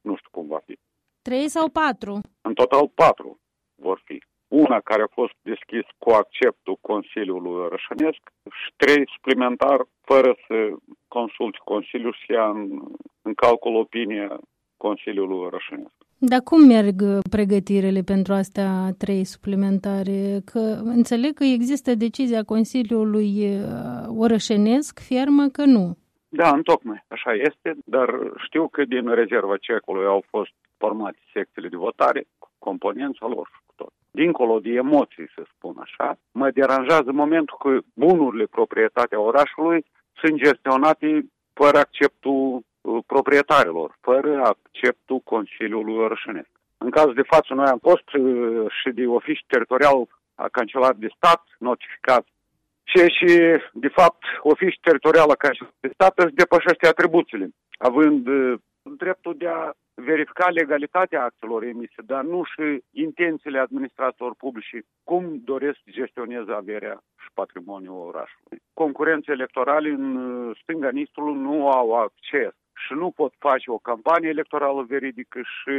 nu 0.00 0.16
știu 0.16 0.30
cum 0.30 0.46
va 0.46 0.60
fi. 0.66 0.78
Trei 1.22 1.48
sau 1.48 1.68
patru? 1.68 2.20
În 2.40 2.54
total 2.54 2.88
patru 2.94 3.40
vor 3.74 4.02
fi. 4.04 4.22
Una 4.48 4.80
care 4.80 5.02
a 5.02 5.14
fost 5.20 5.34
deschis 5.42 5.86
cu 5.98 6.10
acceptul 6.10 6.76
Consiliului 6.80 7.68
Rășănesc 7.68 8.22
și 8.60 8.72
trei 8.76 9.08
suplimentar 9.14 9.78
fără 10.00 10.36
să 10.46 10.56
consulte 11.08 11.58
Consiliul 11.64 12.16
și 12.22 12.32
ia 12.32 12.48
în, 12.48 12.82
în 13.22 13.34
calcul 13.34 13.74
opinia 13.74 14.40
Consiliului 14.76 15.50
Rășănesc. 15.50 15.97
Dar 16.20 16.40
cum 16.40 16.66
merg 16.66 17.02
pregătirile 17.30 18.00
pentru 18.00 18.32
astea 18.32 18.70
trei 18.98 19.24
suplimentare? 19.24 20.40
Că 20.44 20.58
înțeleg 20.84 21.34
că 21.34 21.44
există 21.44 21.94
decizia 21.94 22.42
Consiliului 22.42 23.30
Orășenesc, 24.16 24.98
fermă 25.08 25.48
că 25.48 25.64
nu. 25.64 25.96
Da, 26.28 26.48
întocmai, 26.48 27.04
așa 27.08 27.32
este, 27.32 27.76
dar 27.84 28.08
știu 28.36 28.68
că 28.68 28.84
din 28.84 29.14
rezerva 29.14 29.56
cecului 29.56 30.06
au 30.06 30.24
fost 30.28 30.52
formate 30.76 31.18
secțiile 31.32 31.68
de 31.68 31.76
votare, 31.76 32.26
componența 32.58 33.26
lor 33.26 33.62
cu 33.66 33.72
tot. 33.76 33.92
Dincolo 34.10 34.58
de 34.58 34.70
emoții, 34.70 35.28
să 35.34 35.42
spun 35.54 35.74
așa, 35.80 36.18
mă 36.32 36.50
deranjează 36.50 37.12
momentul 37.12 37.56
că 37.58 37.78
bunurile 37.94 38.44
proprietatea 38.44 39.20
orașului 39.20 39.84
sunt 40.20 40.36
gestionate 40.42 41.24
fără 41.52 41.78
acceptul 41.78 42.54
uh, 42.54 42.62
proprietarilor, 43.06 43.96
fără 44.00 44.42
acceptul 44.44 45.18
Consiliului 45.18 45.96
Orășănesc. 45.96 46.50
În 46.78 46.90
cazul 46.90 47.14
de 47.14 47.22
față, 47.22 47.54
noi 47.54 47.66
am 47.66 47.78
fost 47.78 48.12
uh, 48.12 48.66
și 48.80 48.90
de 48.90 49.06
oficiu 49.06 49.44
teritorial 49.46 50.06
a 50.34 50.48
Cancelarului 50.48 51.06
de 51.06 51.14
Stat 51.16 51.42
notificat 51.58 52.26
ce 52.82 53.06
și, 53.06 53.30
de 53.72 53.88
fapt, 53.88 54.22
oficiul 54.40 54.80
teritorial 54.82 55.30
a 55.30 55.42
Cancelarului 55.44 55.80
de 55.86 55.90
Stat 55.92 56.18
își 56.18 56.34
depășește 56.34 56.86
atribuțiile, 56.86 57.48
având 57.78 58.26
uh, 58.26 58.58
dreptul 58.82 59.34
de 59.36 59.48
a 59.48 59.72
verifica 59.94 60.48
legalitatea 60.48 61.24
actelor 61.24 61.62
emise, 61.62 62.02
dar 62.06 62.24
nu 62.24 62.42
și 62.44 62.82
intențiile 62.90 63.58
administratorilor 63.58 64.34
publici 64.38 64.86
cum 65.04 65.40
doresc 65.44 65.78
să 65.84 65.90
gestioneze 65.90 66.52
averea 66.52 67.02
și 67.22 67.28
patrimoniul 67.34 68.06
orașului. 68.06 68.58
Concurențe 68.74 69.30
electorale 69.32 69.88
în 69.88 70.16
uh, 70.16 70.58
stânga 70.62 70.90
Nistrului 70.90 71.40
nu 71.40 71.68
au 71.68 71.94
acces 71.94 72.54
și 72.86 72.92
nu 72.92 73.10
pot 73.10 73.32
face 73.38 73.70
o 73.70 73.78
campanie 73.78 74.28
electorală 74.28 74.82
veridică 74.82 75.40
și, 75.40 75.76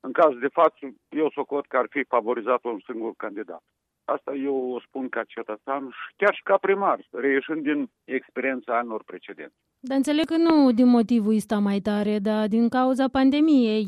în 0.00 0.12
caz 0.12 0.32
de 0.40 0.48
față, 0.48 0.94
eu 1.08 1.30
socot 1.30 1.66
că 1.66 1.76
ar 1.76 1.86
fi 1.90 2.04
favorizat 2.04 2.64
un 2.64 2.78
singur 2.86 3.12
candidat. 3.16 3.62
Asta 4.04 4.32
eu 4.34 4.72
o 4.74 4.80
spun 4.80 5.08
ca 5.08 5.22
cetățean 5.24 5.88
și 5.90 6.14
chiar 6.16 6.34
și 6.34 6.42
ca 6.42 6.56
primar, 6.56 6.98
reieșind 7.10 7.62
din 7.62 7.90
experiența 8.04 8.78
anilor 8.78 9.02
precedenți. 9.06 9.54
Dar 9.80 9.96
înțeleg 9.96 10.24
că 10.24 10.36
nu 10.36 10.72
din 10.72 10.86
motivul 10.86 11.34
ăsta 11.34 11.58
mai 11.58 11.80
tare, 11.80 12.18
dar 12.18 12.48
din 12.48 12.68
cauza 12.68 13.08
pandemiei 13.08 13.86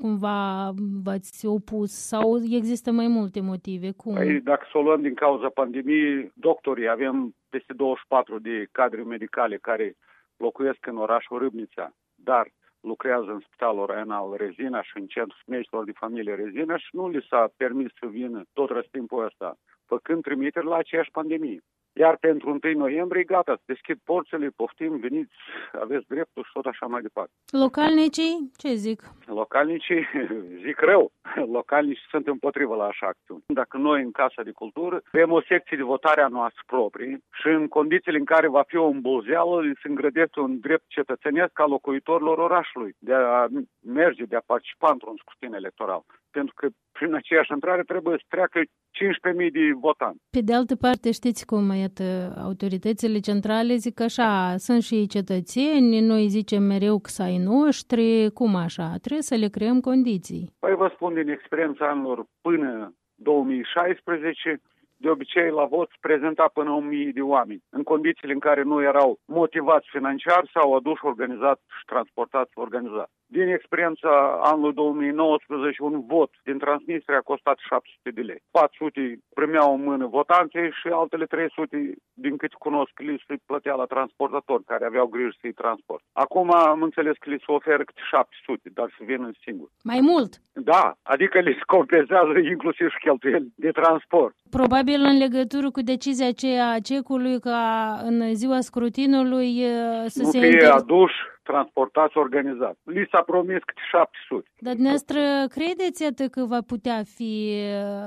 cumva 0.00 0.70
v-ați 1.04 1.46
opus 1.46 1.90
sau 1.92 2.40
există 2.50 2.90
mai 2.90 3.06
multe 3.06 3.40
motive? 3.40 3.90
Cum? 3.96 4.14
Păi, 4.14 4.40
dacă 4.40 4.66
să 4.72 4.78
o 4.78 4.82
luăm 4.82 5.02
din 5.02 5.14
cauza 5.14 5.48
pandemiei, 5.48 6.32
doctorii, 6.34 6.88
avem 6.88 7.34
peste 7.48 7.72
24 7.72 8.38
de 8.38 8.66
cadre 8.72 9.02
medicale 9.02 9.56
care 9.56 9.96
locuiesc 10.42 10.86
în 10.86 10.96
orașul 10.96 11.38
Râbnița, 11.38 11.94
dar 12.14 12.46
lucrează 12.80 13.30
în 13.30 13.40
Spitalul 13.40 13.86
Renal 13.86 14.34
Rezina 14.36 14.82
și 14.82 14.96
în 15.00 15.06
Centrul 15.06 15.42
Medicilor 15.46 15.84
de 15.84 16.00
Familie 16.02 16.34
Rezina 16.34 16.76
și 16.76 16.88
nu 16.92 17.08
li 17.08 17.26
s-a 17.28 17.42
permis 17.56 17.90
să 18.00 18.06
vină 18.06 18.42
tot 18.52 18.68
răstimpul 18.70 19.24
ăsta, 19.24 19.58
făcând 19.86 20.22
trimiteri 20.22 20.66
la 20.66 20.76
aceeași 20.76 21.10
pandemie. 21.10 21.62
Iar 21.92 22.16
pentru 22.16 22.58
1 22.64 22.78
noiembrie, 22.78 23.22
gata, 23.22 23.60
deschid 23.64 23.98
porțile, 24.04 24.48
poftim, 24.56 24.96
veniți, 25.00 25.34
aveți 25.72 26.06
dreptul 26.08 26.42
și 26.44 26.52
tot 26.52 26.66
așa 26.66 26.86
mai 26.86 27.02
departe. 27.02 27.32
Localnicii, 27.50 28.50
ce 28.56 28.74
zic? 28.74 29.02
Localnicii 29.26 30.06
zic 30.64 30.78
rău. 30.80 31.12
Localnicii 31.58 32.06
sunt 32.10 32.26
împotrivă 32.26 32.74
la 32.74 32.84
așa 32.84 33.06
acțiuni. 33.06 33.44
Dacă 33.46 33.76
noi 33.76 34.02
în 34.02 34.10
Casa 34.10 34.42
de 34.42 34.50
Cultură 34.50 35.02
avem 35.12 35.32
o 35.32 35.42
secție 35.42 35.76
de 35.76 35.82
votare 35.82 36.22
a 36.22 36.28
noastră 36.28 36.62
proprie 36.66 37.18
și 37.40 37.48
în 37.48 37.68
condițiile 37.68 38.18
în 38.18 38.24
care 38.24 38.48
va 38.48 38.62
fi 38.66 38.76
o 38.76 38.86
îmbulzeală, 38.86 39.62
se 39.82 39.88
îngrădește 39.88 40.40
un 40.40 40.58
drept 40.60 40.84
cetățenesc 40.88 41.58
al 41.60 41.68
locuitorilor 41.68 42.38
orașului 42.38 42.94
de 42.98 43.14
a 43.14 43.46
merge, 43.80 44.24
de 44.24 44.36
a 44.36 44.42
participa 44.46 44.90
într-un 44.90 45.16
scrutin 45.16 45.54
electoral. 45.54 46.04
Pentru 46.30 46.54
că 46.56 46.68
prin 46.92 47.14
aceeași 47.14 47.52
intrare 47.52 47.82
trebuie 47.82 48.16
să 48.18 48.24
treacă 48.28 48.60
15.000 48.60 49.52
de 49.52 49.72
votanți. 49.80 50.22
Pe 50.30 50.40
de 50.40 50.54
altă 50.54 50.76
parte, 50.76 51.10
știți 51.10 51.46
cum, 51.46 51.70
iată, 51.82 52.06
autoritățile 52.48 53.18
centrale 53.18 53.74
zic 53.86 54.00
așa, 54.00 54.54
sunt 54.66 54.82
și 54.82 55.06
cetățeni, 55.16 56.00
noi 56.00 56.24
zicem 56.28 56.62
mereu 56.62 56.96
că 56.98 57.08
să 57.16 57.22
ai 57.22 57.38
noștri, 57.52 58.30
cum 58.34 58.54
așa? 58.66 58.88
Trebuie 59.02 59.30
să 59.30 59.34
le 59.34 59.48
creăm 59.56 59.80
condiții. 59.80 60.44
Păi 60.58 60.74
vă 60.74 60.88
spun 60.94 61.14
din 61.14 61.28
experiența 61.28 61.84
anilor 61.90 62.18
până 62.40 62.94
2016, 63.14 64.60
de 65.02 65.08
obicei 65.10 65.50
la 65.50 65.64
vot 65.64 65.90
prezenta 66.00 66.46
până 66.52 66.70
1000 66.70 67.10
de 67.18 67.20
oameni, 67.20 67.64
în 67.70 67.82
condițiile 67.82 68.32
în 68.32 68.38
care 68.48 68.62
nu 68.62 68.82
erau 68.82 69.18
motivați 69.24 69.86
financiar 69.90 70.42
sau 70.54 70.74
aduși 70.74 71.04
organizat 71.04 71.58
și 71.76 71.84
transportați 71.92 72.52
organizat. 72.54 73.10
Din 73.36 73.48
experiența 73.48 74.12
anului 74.50 74.72
2019, 74.72 75.82
un 75.82 75.96
vot 76.06 76.30
din 76.44 76.58
Transnistria 76.58 77.20
a 77.20 77.30
costat 77.32 77.58
700 77.58 78.10
de 78.18 78.22
lei. 78.30 78.40
400 78.50 79.18
primeau 79.34 79.68
în 79.74 79.82
mână 79.88 80.06
votanții 80.06 80.68
și 80.80 80.88
altele 81.00 81.26
300, 81.26 81.92
din 82.24 82.36
cât 82.36 82.54
cunosc, 82.54 82.94
li 83.06 83.24
se 83.26 83.34
plătea 83.46 83.74
la 83.74 83.84
transportator, 83.84 84.60
care 84.66 84.84
aveau 84.84 85.06
grijă 85.06 85.34
să-i 85.40 85.60
transport. 85.62 86.02
Acum 86.12 86.48
am 86.54 86.82
înțeles 86.82 87.16
că 87.18 87.30
li 87.30 87.44
se 87.44 87.52
oferă 87.58 87.82
câte 87.84 88.02
700, 88.10 88.70
dar 88.78 88.88
să 88.96 89.02
vină 89.10 89.30
singur. 89.44 89.68
Mai 89.92 90.00
mult? 90.10 90.32
Da, 90.72 90.84
adică 91.02 91.38
li 91.38 91.58
se 91.60 91.72
compensează 91.76 92.32
inclusiv 92.52 92.86
și 92.90 93.04
cheltuieli 93.04 93.52
de 93.64 93.70
transport. 93.70 94.34
Probabil 94.58 94.91
în 95.00 95.16
legătură 95.18 95.70
cu 95.70 95.80
decizia 95.80 96.26
aceea 96.28 96.70
a 96.70 96.78
cecului 96.78 97.40
ca 97.40 97.98
în 98.04 98.34
ziua 98.34 98.60
scrutinului 98.60 99.62
să 100.06 100.22
nu 100.22 100.30
se... 100.30 100.38
fie 100.38 100.50
inter... 100.50 100.70
aduși 100.70 101.14
transportați 101.42 102.18
organizat. 102.18 102.76
Li 102.84 103.08
s-a 103.10 103.22
promis 103.22 103.58
câte 103.64 103.80
700. 103.90 104.50
Dar 104.58 104.72
dumneavoastră 104.72 105.20
credeți 105.48 106.04
atât 106.04 106.30
că 106.30 106.44
va 106.44 106.60
putea 106.66 107.02
fi 107.14 107.32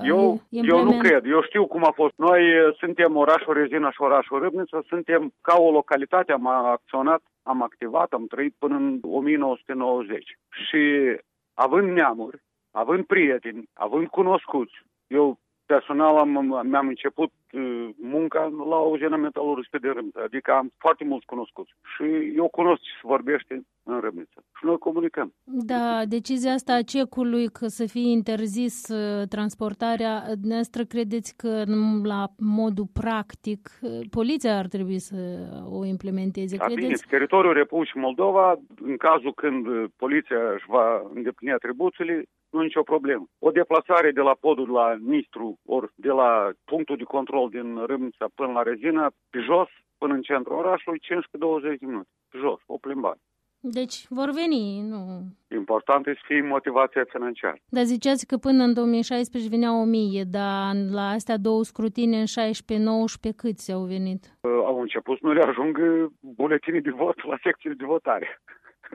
eu, 0.03 0.41
eu 0.49 0.83
nu 0.83 0.97
cred. 0.97 1.25
Eu 1.25 1.41
știu 1.41 1.65
cum 1.65 1.85
a 1.85 1.91
fost. 1.91 2.13
Noi 2.15 2.41
suntem 2.77 3.15
orașul 3.15 3.53
Rezina 3.53 3.91
și 3.91 4.01
orașul 4.01 4.39
Râbnița, 4.39 4.79
suntem 4.87 5.33
ca 5.41 5.55
o 5.57 5.71
localitate, 5.71 6.31
am 6.31 6.47
acționat, 6.47 7.21
am 7.43 7.61
activat, 7.61 8.11
am 8.11 8.25
trăit 8.27 8.55
până 8.59 8.75
în 8.75 8.99
1990. 9.01 10.37
Și 10.67 10.81
având 11.53 11.91
neamuri, 11.91 12.41
având 12.71 13.05
prieteni, 13.05 13.69
având 13.73 14.07
cunoscuți, 14.07 14.73
eu 15.07 15.39
personal 15.65 16.17
am, 16.17 16.61
mi-am 16.67 16.87
început 16.87 17.31
uh, 17.31 17.44
munca 17.97 18.41
la 18.69 18.75
o 18.75 18.89
uzină 18.89 19.15
metalurgică 19.15 19.77
de 19.77 19.89
Râmniță, 19.89 20.21
adică 20.23 20.51
am 20.51 20.71
foarte 20.77 21.03
mulți 21.03 21.25
cunoscuți 21.25 21.71
și 21.95 22.03
eu 22.35 22.47
cunosc 22.47 22.81
ce 22.81 22.89
se 23.01 23.07
vorbește 23.07 23.65
în 23.83 23.99
Râmniță 23.99 24.43
și 24.57 24.65
noi 24.65 24.77
comunicăm. 24.77 25.33
Da, 25.43 26.01
decizia 26.05 26.51
asta 26.51 26.73
a 26.73 26.81
cecului 26.81 27.47
că 27.47 27.67
să 27.67 27.85
fie 27.85 28.11
interzis 28.11 28.87
uh, 28.87 29.27
transportarea, 29.27 30.23
dumneavoastră 30.27 30.83
credeți 30.83 31.37
că 31.37 31.63
la 32.03 32.27
modul 32.37 32.87
practic 32.93 33.69
uh, 33.81 33.99
poliția 34.09 34.57
ar 34.57 34.67
trebui 34.67 34.99
să 34.99 35.15
o 35.69 35.85
implementeze? 35.85 36.57
Da, 36.57 36.65
credeți? 36.65 36.85
bine, 36.87 36.97
teritoriul 37.09 37.53
Republicii 37.53 37.99
Moldova, 37.99 38.55
în 38.81 38.97
cazul 38.97 39.33
când 39.33 39.65
poliția 39.95 40.51
își 40.55 40.65
va 40.67 41.01
îndeplini 41.13 41.53
atribuțiile, 41.53 42.23
nu 42.49 42.61
nicio 42.61 42.83
problemă. 42.83 43.25
O 43.39 43.49
deplasare 43.51 44.11
de 44.11 44.21
la 44.21 44.35
podul 44.39 44.69
la 44.71 44.95
Nistru, 44.99 45.59
ori 45.65 45.87
de 45.95 46.09
la 46.09 46.51
punctul 46.65 46.97
de 46.97 47.03
control 47.03 47.44
din 47.49 47.85
Râmnița 47.85 48.25
până 48.35 48.51
la 48.51 48.63
Rezina, 48.63 49.11
pe 49.29 49.39
jos, 49.39 49.69
până 49.97 50.13
în 50.13 50.21
centrul 50.21 50.57
orașului, 50.57 50.99
15-20 50.99 51.79
de 51.79 51.85
minute. 51.85 52.09
Pe 52.29 52.37
jos, 52.37 52.59
o 52.65 52.77
plimbare. 52.77 53.19
Deci 53.59 54.05
vor 54.09 54.29
veni, 54.31 54.81
nu... 54.81 55.23
Important 55.55 56.07
este 56.07 56.19
să 56.19 56.25
fie 56.27 56.41
motivația 56.41 57.05
financiară. 57.09 57.57
Dar 57.69 57.83
ziceați 57.83 58.25
că 58.25 58.37
până 58.37 58.63
în 58.63 58.73
2016 58.73 59.49
veneau 59.49 59.81
1000, 59.81 60.23
dar 60.23 60.75
la 60.91 61.09
astea 61.09 61.37
două 61.37 61.63
scrutine 61.63 62.17
în 62.17 62.25
16-19 63.31 63.35
câți 63.35 63.71
au 63.71 63.83
venit? 63.83 64.23
Uh, 64.41 64.51
au 64.51 64.81
început 64.81 65.17
să 65.17 65.25
nu 65.25 65.33
le 65.33 65.41
ajungă 65.41 66.11
buletinii 66.19 66.81
de 66.81 66.89
vot 66.89 67.25
la 67.25 67.37
secțiile 67.43 67.75
de 67.75 67.85
votare. 67.85 68.41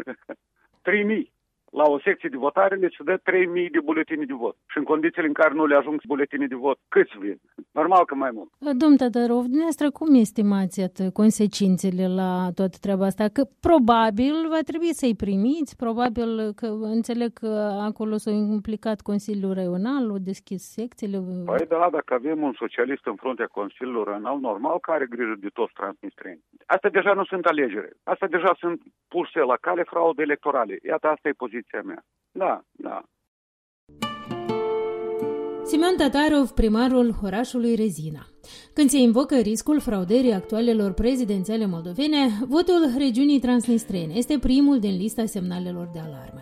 3000 0.82 1.32
la 1.70 1.84
o 1.84 1.98
secție 2.00 2.28
de 2.28 2.36
votare 2.36 2.74
le 2.76 2.88
se 2.96 3.02
dă 3.02 3.16
3.000 3.16 3.70
de 3.70 3.80
buletine 3.84 4.24
de 4.24 4.32
vot. 4.32 4.56
Și 4.66 4.78
în 4.78 4.84
condițiile 4.84 5.26
în 5.26 5.32
care 5.32 5.54
nu 5.54 5.66
le 5.66 5.76
ajung 5.76 6.00
buletine 6.06 6.46
de 6.46 6.54
vot, 6.54 6.78
câți 6.88 7.18
vin? 7.18 7.40
Normal 7.72 8.04
că 8.04 8.14
mai 8.14 8.30
mult. 8.32 8.50
Domn 8.82 8.96
Tatarov, 8.96 9.42
dumneavoastră 9.42 9.90
cum 9.90 10.14
estimați 10.14 10.80
consecințele 11.12 12.06
la 12.08 12.48
toată 12.54 12.76
treaba 12.80 13.04
asta? 13.04 13.28
Că 13.28 13.42
probabil 13.60 14.34
va 14.48 14.60
trebui 14.70 14.92
să-i 15.00 15.16
primiți, 15.16 15.76
probabil 15.76 16.52
că 16.52 16.66
înțeleg 16.66 17.32
că 17.32 17.52
acolo 17.88 18.16
s-a 18.16 18.30
implicat 18.30 19.00
Consiliul 19.00 19.54
Regional, 19.54 20.10
au 20.10 20.18
deschis 20.18 20.62
secțiile. 20.72 21.18
Păi 21.44 21.66
da, 21.68 21.88
dacă 21.92 22.14
avem 22.14 22.42
un 22.42 22.52
socialist 22.56 23.06
în 23.06 23.14
fruntea 23.14 23.46
Consiliului 23.46 24.04
Regional, 24.06 24.38
normal 24.40 24.78
că 24.78 24.90
are 24.90 25.06
grijă 25.06 25.34
de 25.40 25.48
toți 25.52 25.72
transnistreni. 25.72 26.42
Asta 26.74 26.88
deja 26.88 27.12
nu 27.12 27.24
sunt 27.24 27.44
alegeri. 27.44 27.90
Asta 28.02 28.26
deja 28.26 28.56
sunt 28.58 28.82
puse 29.08 29.40
la 29.40 29.56
cale 29.56 29.82
fraude 29.82 30.22
electorale. 30.22 30.78
Iată, 30.82 31.06
asta 31.06 31.28
e 31.28 31.42
poziția 31.44 31.82
mea. 31.84 32.02
Da, 32.30 32.60
da. 32.70 33.02
Simeon 35.62 35.96
Tatarov, 35.96 36.48
primarul 36.50 37.08
orașului 37.22 37.74
Rezina. 37.74 38.22
Când 38.72 38.90
se 38.90 38.98
invocă 38.98 39.34
riscul 39.34 39.80
fraudării 39.80 40.32
actualelor 40.32 40.92
prezidențiale 40.92 41.66
moldovene, 41.66 42.38
votul 42.48 42.92
regiunii 42.98 43.38
transnistrene 43.38 44.12
este 44.14 44.38
primul 44.38 44.78
din 44.78 44.96
lista 44.96 45.26
semnalelor 45.26 45.90
de 45.92 45.98
alarmă. 45.98 46.40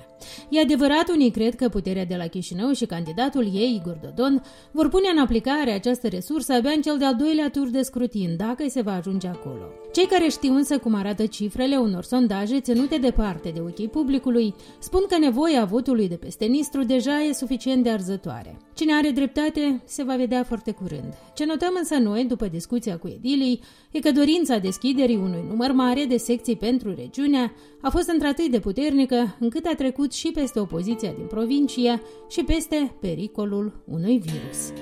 E 0.50 0.61
adevărat, 0.61 1.08
unii 1.08 1.30
cred 1.30 1.54
că 1.54 1.68
puterea 1.68 2.04
de 2.04 2.16
la 2.16 2.26
Chișinău 2.26 2.72
și 2.72 2.87
candidatul 2.87 3.44
ei, 3.54 3.80
Igor 3.80 3.98
Dodon, 4.02 4.42
vor 4.70 4.88
pune 4.88 5.08
în 5.12 5.18
aplicare 5.18 5.70
această 5.70 6.08
resursă 6.08 6.52
abia 6.52 6.70
în 6.70 6.80
cel 6.82 6.98
de-al 6.98 7.16
doilea 7.16 7.50
tur 7.50 7.68
de 7.68 7.82
scrutin, 7.82 8.37
dacă 8.37 8.64
se 8.68 8.80
va 8.80 8.92
ajunge 8.92 9.28
acolo. 9.28 9.64
Cei 9.92 10.06
care 10.06 10.28
știu 10.28 10.54
însă 10.54 10.78
cum 10.78 10.94
arată 10.94 11.26
cifrele 11.26 11.76
unor 11.76 12.02
sondaje 12.02 12.61
ținute 12.61 12.96
departe 12.96 13.50
de 13.54 13.61
ochii 13.61 13.88
publicului, 13.88 14.54
spun 14.78 15.00
că 15.08 15.18
nevoia 15.18 15.64
votului 15.64 16.08
de 16.08 16.14
peste 16.14 16.44
Nistru 16.44 16.84
deja 16.84 17.22
e 17.22 17.32
suficient 17.32 17.82
de 17.82 17.90
arzătoare. 17.90 18.58
Cine 18.74 18.94
are 18.94 19.11
dreptate 19.11 19.82
se 19.84 20.02
va 20.02 20.16
vedea 20.16 20.44
foarte 20.44 20.70
curând. 20.70 21.14
Ce 21.34 21.44
notăm 21.44 21.74
însă 21.78 21.94
noi, 21.98 22.24
după 22.24 22.46
discuția 22.46 22.98
cu 22.98 23.08
edilii, 23.08 23.61
e 23.90 23.98
că 23.98 24.12
dorința 24.12 24.58
deschiderii 24.58 25.16
unui 25.16 25.44
număr 25.48 25.72
mare 25.72 26.04
de 26.04 26.16
secții 26.16 26.56
pentru 26.56 26.94
regiunea 26.94 27.52
a 27.80 27.90
fost 27.90 28.08
într-atât 28.08 28.50
de 28.50 28.61
puternică 28.61 29.37
încât 29.40 29.64
a 29.64 29.74
trecut 29.74 30.12
și 30.12 30.30
peste 30.30 30.61
opoziția 30.61 31.12
din 31.12 31.26
provincie 31.26 32.02
și 32.28 32.44
peste 32.44 32.94
pericolul 33.00 33.82
unui 33.87 34.18
virus. 34.18 34.72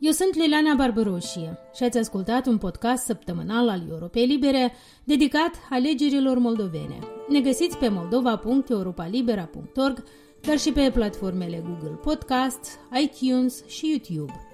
Eu 0.00 0.10
sunt 0.10 0.34
Liliana 0.34 0.74
Barbaroșie 0.74 1.58
și 1.74 1.82
ați 1.82 1.98
ascultat 1.98 2.46
un 2.46 2.58
podcast 2.58 3.04
săptămânal 3.04 3.68
al 3.68 3.82
Europei 3.90 4.26
Libere 4.26 4.72
dedicat 5.04 5.50
alegerilor 5.70 6.38
moldovene. 6.38 6.98
Ne 7.28 7.40
găsiți 7.40 7.76
pe 7.76 7.88
moldova.europalibera.org 7.88 10.04
dar 10.40 10.58
și 10.58 10.72
pe 10.72 10.90
platformele 10.94 11.62
Google 11.66 11.98
Podcast, 12.02 12.78
iTunes 13.02 13.64
și 13.66 13.88
YouTube. 13.88 14.49